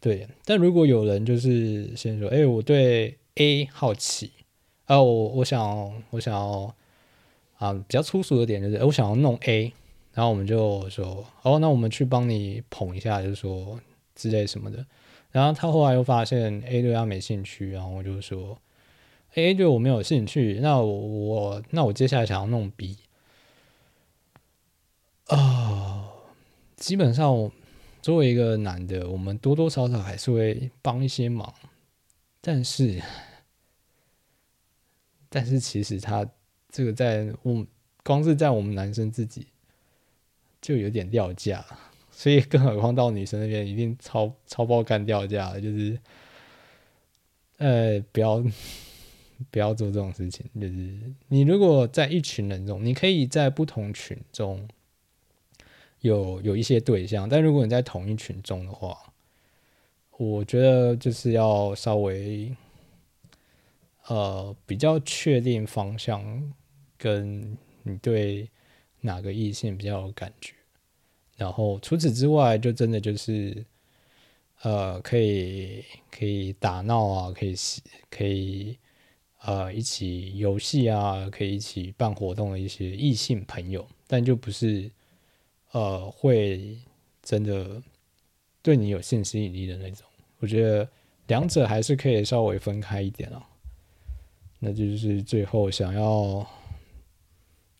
[0.00, 4.32] 对，但如果有人就是先说，哎，我对 A 好奇，
[4.84, 6.74] 啊，我我想我想要
[7.56, 9.72] 啊，比较粗俗的点就是，我想要弄 A，
[10.12, 13.80] 然后我们就说，哦，那我们去帮你捧一下，就是说
[14.14, 14.84] 之类什么的。
[15.30, 18.58] 然后他后来又发现 A 对他没兴趣，然后我就说
[19.34, 22.96] A 对我没有兴趣，那我我那我接下来想要弄 B
[25.26, 26.10] 啊，
[26.76, 27.52] 基本上我
[28.02, 31.52] 作为一个男的，我们多多少少还是会帮一些忙，
[32.40, 33.02] 但是
[35.28, 36.28] 但是其实他
[36.70, 37.66] 这个在我
[38.02, 39.46] 光是在我们男生自己
[40.60, 41.64] 就有点掉价。
[42.16, 45.98] 所以，更何况到女生那边，一定超超爆干掉价，就是，
[47.56, 48.40] 呃，不要
[49.50, 50.48] 不要做这种事情。
[50.54, 50.96] 就是
[51.26, 54.68] 你如果在一群人中，你可以在不同群中
[56.04, 58.94] 有有一些对象，但如果你在同一群中的话，
[60.18, 62.54] 我觉得就是要稍微
[64.08, 66.22] 呃比较确定方向，
[66.98, 68.50] 跟你对
[69.00, 70.52] 哪个异性比较有感觉。
[71.38, 73.64] 然后除此之外，就真的就是，
[74.60, 77.54] 呃，可以可以打闹啊，可以
[78.10, 78.76] 可以
[79.40, 84.90] 呃一起游戏啊，可以一起办活动的一些异性朋友，但就不是
[85.74, 86.78] 呃会
[87.20, 87.82] 真的
[88.62, 90.06] 对你有性吸引力的那种。
[90.38, 90.88] 我觉得
[91.26, 93.42] 两者还是可以稍微分开一点哦。
[94.60, 96.46] 那就是最后想要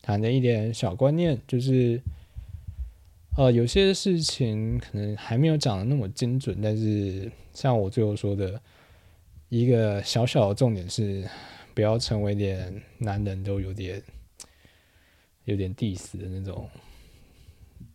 [0.02, 2.00] 谈的一点小观念，就是
[3.36, 8.60] 呃，有些事情可能还没有讲的那么精准，但是像我最后说的
[9.48, 11.28] 一个小小的重点是，
[11.74, 14.02] 不要成为连男人都有点
[15.44, 16.68] 有点 diss 的那种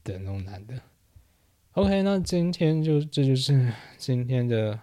[0.04, 0.82] 的那种男的。
[1.74, 4.80] OK，那今天就这就是今天的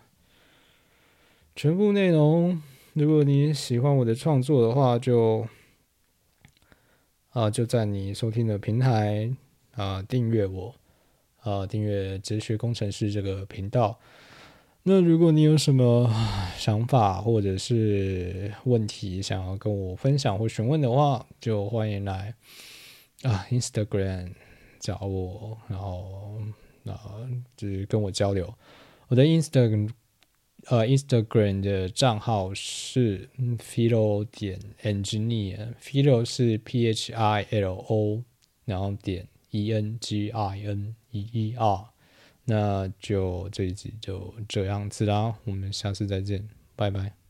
[1.55, 2.63] 全部内容。
[2.95, 5.47] 如果你喜欢我的创作的话，就
[7.31, 9.31] 啊就在你收听的平台
[9.73, 10.75] 啊订阅我
[11.43, 13.99] 啊订阅哲学工程师这个频道。
[14.85, 16.09] 那如果你有什么
[16.57, 22.33] 想法或者是问题想要跟我分享或询问的话，就欢迎来
[23.23, 24.33] 啊 Instagram
[24.79, 26.41] 找我，然后
[26.85, 28.53] 啊就是跟我交流。
[29.09, 29.91] 我的 Instagram。
[30.69, 33.29] 呃，Instagram 的账号是
[33.59, 38.25] philo 点 engineer，philo 是 P H I L O，
[38.65, 41.85] 然后点 E N G I N E E R，
[42.47, 47.26] 那就这一集就这样子啦，我们下次再见，拜拜。